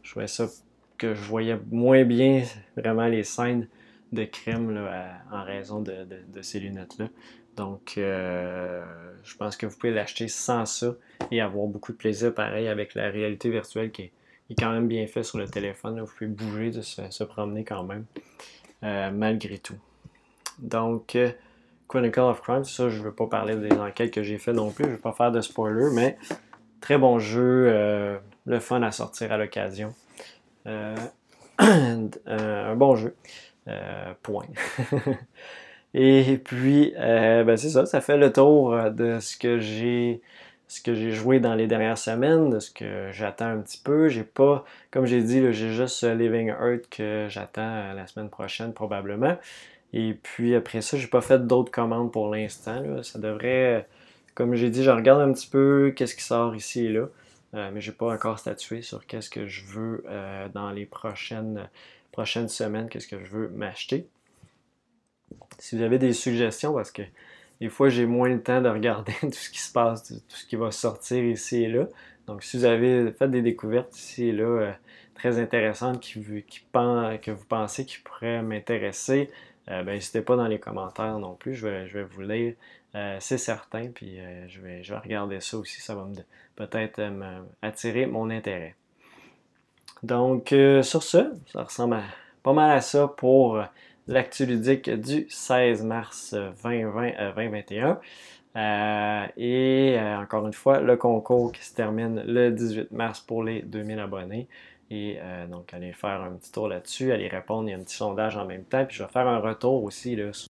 Je, 0.02 0.10
trouvais 0.10 0.26
ça 0.26 0.48
que 0.96 1.14
je 1.14 1.22
voyais 1.22 1.56
moins 1.70 2.04
bien 2.04 2.42
vraiment 2.76 3.06
les 3.06 3.22
scènes 3.22 3.68
de 4.12 4.24
crime 4.24 4.88
en 5.30 5.44
raison 5.44 5.80
de, 5.80 6.42
ces 6.42 6.60
lunettes-là. 6.60 7.08
Donc, 7.56 7.94
je 7.96 9.36
pense 9.36 9.56
que 9.56 9.66
vous 9.66 9.76
pouvez 9.76 9.92
l'acheter 9.92 10.28
sans 10.28 10.64
ça 10.64 10.94
et 11.30 11.40
avoir 11.40 11.66
beaucoup 11.66 11.92
de 11.92 11.96
plaisir 11.96 12.34
pareil 12.34 12.68
avec 12.68 12.94
la 12.94 13.10
réalité 13.10 13.50
virtuelle 13.50 13.90
qui 13.90 14.02
est, 14.02 14.12
quand 14.58 14.70
même 14.72 14.88
bien 14.88 15.06
fait 15.06 15.22
sur 15.22 15.38
le 15.38 15.46
téléphone. 15.46 16.00
Vous 16.00 16.12
pouvez 16.12 16.30
bouger, 16.30 16.70
de 16.70 16.80
se, 16.80 17.24
promener 17.24 17.64
quand 17.64 17.84
même, 17.84 18.04
euh, 18.82 19.10
malgré 19.10 19.58
tout. 19.58 19.76
Donc, 20.58 21.16
euh, 21.16 21.30
Chronicle 21.86 22.20
of 22.20 22.40
Crime, 22.42 22.64
ça, 22.64 22.88
je 22.88 22.98
ne 22.98 23.04
veux 23.04 23.14
pas 23.14 23.26
parler 23.26 23.56
des 23.56 23.72
enquêtes 23.72 24.12
que 24.12 24.22
j'ai 24.22 24.38
fait 24.38 24.52
non 24.52 24.70
plus, 24.70 24.84
je 24.84 24.90
ne 24.90 24.94
vais 24.96 25.00
pas 25.00 25.12
faire 25.12 25.32
de 25.32 25.40
spoiler, 25.40 25.88
mais 25.92 26.16
très 26.80 26.98
bon 26.98 27.18
jeu, 27.18 27.66
euh, 27.68 28.18
le 28.46 28.60
fun 28.60 28.82
à 28.82 28.90
sortir 28.90 29.32
à 29.32 29.36
l'occasion. 29.36 29.94
un 31.58 32.76
bon 32.76 32.94
jeu. 32.94 33.16
Point. 34.22 34.46
Et 35.94 36.38
puis, 36.44 36.92
ben 36.96 37.56
c'est 37.56 37.70
ça, 37.70 37.86
ça 37.86 38.00
fait 38.00 38.16
le 38.16 38.32
tour 38.32 38.90
de 38.90 39.20
ce 39.20 39.36
que 39.36 39.58
j'ai 39.58 40.20
ce 40.68 40.82
que 40.82 40.94
j'ai 40.94 41.12
joué 41.12 41.40
dans 41.40 41.54
les 41.54 41.66
dernières 41.66 41.96
semaines, 41.96 42.50
de 42.50 42.60
ce 42.60 42.70
que 42.70 43.10
j'attends 43.10 43.46
un 43.46 43.60
petit 43.60 43.80
peu. 43.82 44.08
J'ai 44.08 44.22
pas, 44.22 44.64
comme 44.90 45.06
j'ai 45.06 45.22
dit, 45.22 45.40
j'ai 45.52 45.72
juste 45.72 46.04
Living 46.04 46.48
Earth 46.48 46.88
que 46.90 47.26
j'attends 47.30 47.94
la 47.94 48.06
semaine 48.06 48.28
prochaine 48.28 48.74
probablement. 48.74 49.38
Et 49.92 50.14
puis 50.22 50.54
après 50.54 50.82
ça, 50.82 50.96
j'ai 50.98 51.06
pas 51.06 51.22
fait 51.22 51.46
d'autres 51.46 51.72
commandes 51.72 52.12
pour 52.12 52.28
l'instant. 52.28 53.02
Ça 53.02 53.18
devrait, 53.18 53.88
comme 54.34 54.54
j'ai 54.54 54.70
dit, 54.70 54.84
je 54.84 54.90
regarde 54.90 55.20
un 55.20 55.32
petit 55.32 55.48
peu 55.48 55.92
qu'est-ce 55.96 56.14
qui 56.14 56.22
sort 56.22 56.54
ici 56.54 56.86
et 56.86 56.90
là. 56.90 57.08
Euh, 57.54 57.70
mais 57.72 57.80
j'ai 57.80 57.92
pas 57.92 58.12
encore 58.12 58.38
statué 58.38 58.82
sur 58.82 59.06
qu'est-ce 59.06 59.30
que 59.30 59.46
je 59.46 59.64
veux 59.64 60.04
euh, 60.06 60.48
dans 60.50 60.70
les 60.70 60.84
prochaines, 60.84 61.70
prochaines 62.18 62.48
semaines, 62.48 62.88
qu'est-ce 62.88 63.06
que 63.06 63.24
je 63.24 63.30
veux 63.30 63.48
m'acheter. 63.50 64.08
Si 65.60 65.76
vous 65.76 65.82
avez 65.82 66.00
des 66.00 66.12
suggestions, 66.12 66.74
parce 66.74 66.90
que 66.90 67.02
des 67.60 67.68
fois, 67.68 67.90
j'ai 67.90 68.06
moins 68.06 68.28
le 68.28 68.42
temps 68.42 68.60
de 68.60 68.68
regarder 68.68 69.12
tout 69.20 69.30
ce 69.30 69.50
qui 69.50 69.60
se 69.60 69.70
passe, 69.70 70.08
tout 70.08 70.36
ce 70.36 70.44
qui 70.44 70.56
va 70.56 70.72
sortir 70.72 71.22
ici 71.22 71.62
et 71.62 71.68
là. 71.68 71.86
Donc, 72.26 72.42
si 72.42 72.56
vous 72.56 72.64
avez 72.64 73.12
fait 73.12 73.28
des 73.28 73.40
découvertes 73.40 73.96
ici 73.96 74.30
et 74.30 74.32
là 74.32 74.44
euh, 74.44 74.72
très 75.14 75.38
intéressantes 75.38 76.00
qui, 76.00 76.20
que 76.20 77.30
vous 77.30 77.44
pensez 77.44 77.86
qui 77.86 77.98
pourraient 77.98 78.42
m'intéresser, 78.42 79.30
euh, 79.70 79.84
ben, 79.84 79.92
n'hésitez 79.92 80.20
pas 80.20 80.34
dans 80.34 80.48
les 80.48 80.58
commentaires 80.58 81.20
non 81.20 81.36
plus. 81.36 81.54
Je 81.54 81.68
vais, 81.68 81.86
je 81.86 81.98
vais 81.98 82.04
vous 82.04 82.22
lire, 82.22 82.54
euh, 82.96 83.16
c'est 83.20 83.38
certain. 83.38 83.90
Puis 83.94 84.18
je, 84.48 84.60
vais, 84.60 84.82
je 84.82 84.92
vais 84.92 84.98
regarder 84.98 85.38
ça 85.38 85.56
aussi. 85.56 85.80
Ça 85.80 85.94
va 85.94 86.08
peut-être 86.56 87.00
attirer 87.62 88.06
mon 88.06 88.28
intérêt. 88.28 88.74
Donc, 90.02 90.48
sur 90.82 91.02
ce, 91.02 91.32
ça 91.46 91.62
ressemble 91.62 91.96
à 91.96 92.02
pas 92.42 92.52
mal 92.52 92.70
à 92.70 92.80
ça 92.80 93.08
pour 93.08 93.62
l'actu 94.06 94.46
ludique 94.46 94.88
du 94.88 95.26
16 95.28 95.84
mars 95.84 96.34
2020, 96.62 97.34
2021. 97.34 98.00
Euh, 98.56 99.26
et 99.36 99.96
euh, 99.98 100.18
encore 100.18 100.46
une 100.46 100.52
fois, 100.52 100.80
le 100.80 100.96
concours 100.96 101.52
qui 101.52 101.64
se 101.64 101.74
termine 101.74 102.22
le 102.26 102.50
18 102.50 102.90
mars 102.90 103.20
pour 103.20 103.44
les 103.44 103.62
2000 103.62 103.98
abonnés. 104.00 104.48
Et 104.90 105.18
euh, 105.20 105.46
donc, 105.46 105.74
allez 105.74 105.92
faire 105.92 106.22
un 106.22 106.32
petit 106.32 106.50
tour 106.50 106.66
là-dessus, 106.66 107.12
allez 107.12 107.28
répondre. 107.28 107.68
Il 107.68 107.72
y 107.72 107.74
a 107.74 107.76
un 107.76 107.82
petit 107.82 107.96
sondage 107.96 108.36
en 108.36 108.46
même 108.46 108.64
temps. 108.64 108.84
Puis 108.86 108.96
je 108.96 109.02
vais 109.04 109.10
faire 109.10 109.28
un 109.28 109.38
retour 109.38 109.84
aussi 109.84 110.16
là, 110.16 110.32
sur 110.32 110.48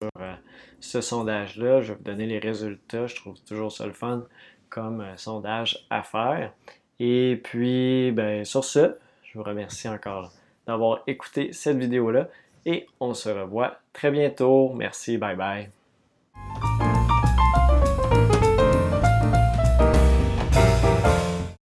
ce 0.79 1.01
sondage-là. 1.01 1.81
Je 1.81 1.93
vais 1.93 1.97
vous 1.97 2.03
donner 2.03 2.27
les 2.27 2.39
résultats. 2.39 3.07
Je 3.07 3.15
trouve 3.15 3.41
toujours 3.41 3.71
ça 3.71 3.85
le 3.85 3.93
fun 3.93 4.23
comme 4.69 5.03
sondage 5.17 5.85
à 5.89 6.03
faire. 6.03 6.53
Et 6.99 7.41
puis, 7.43 8.11
ben, 8.11 8.45
sur 8.45 8.63
ce, 8.63 8.95
vous 9.37 9.43
remercie 9.43 9.87
encore 9.87 10.31
d'avoir 10.65 11.03
écouté 11.07 11.53
cette 11.53 11.77
vidéo-là. 11.77 12.27
Et 12.65 12.87
on 12.99 13.13
se 13.13 13.29
revoit 13.29 13.79
très 13.93 14.11
bientôt. 14.11 14.73
Merci. 14.73 15.17
Bye 15.17 15.35
bye. 15.35 15.76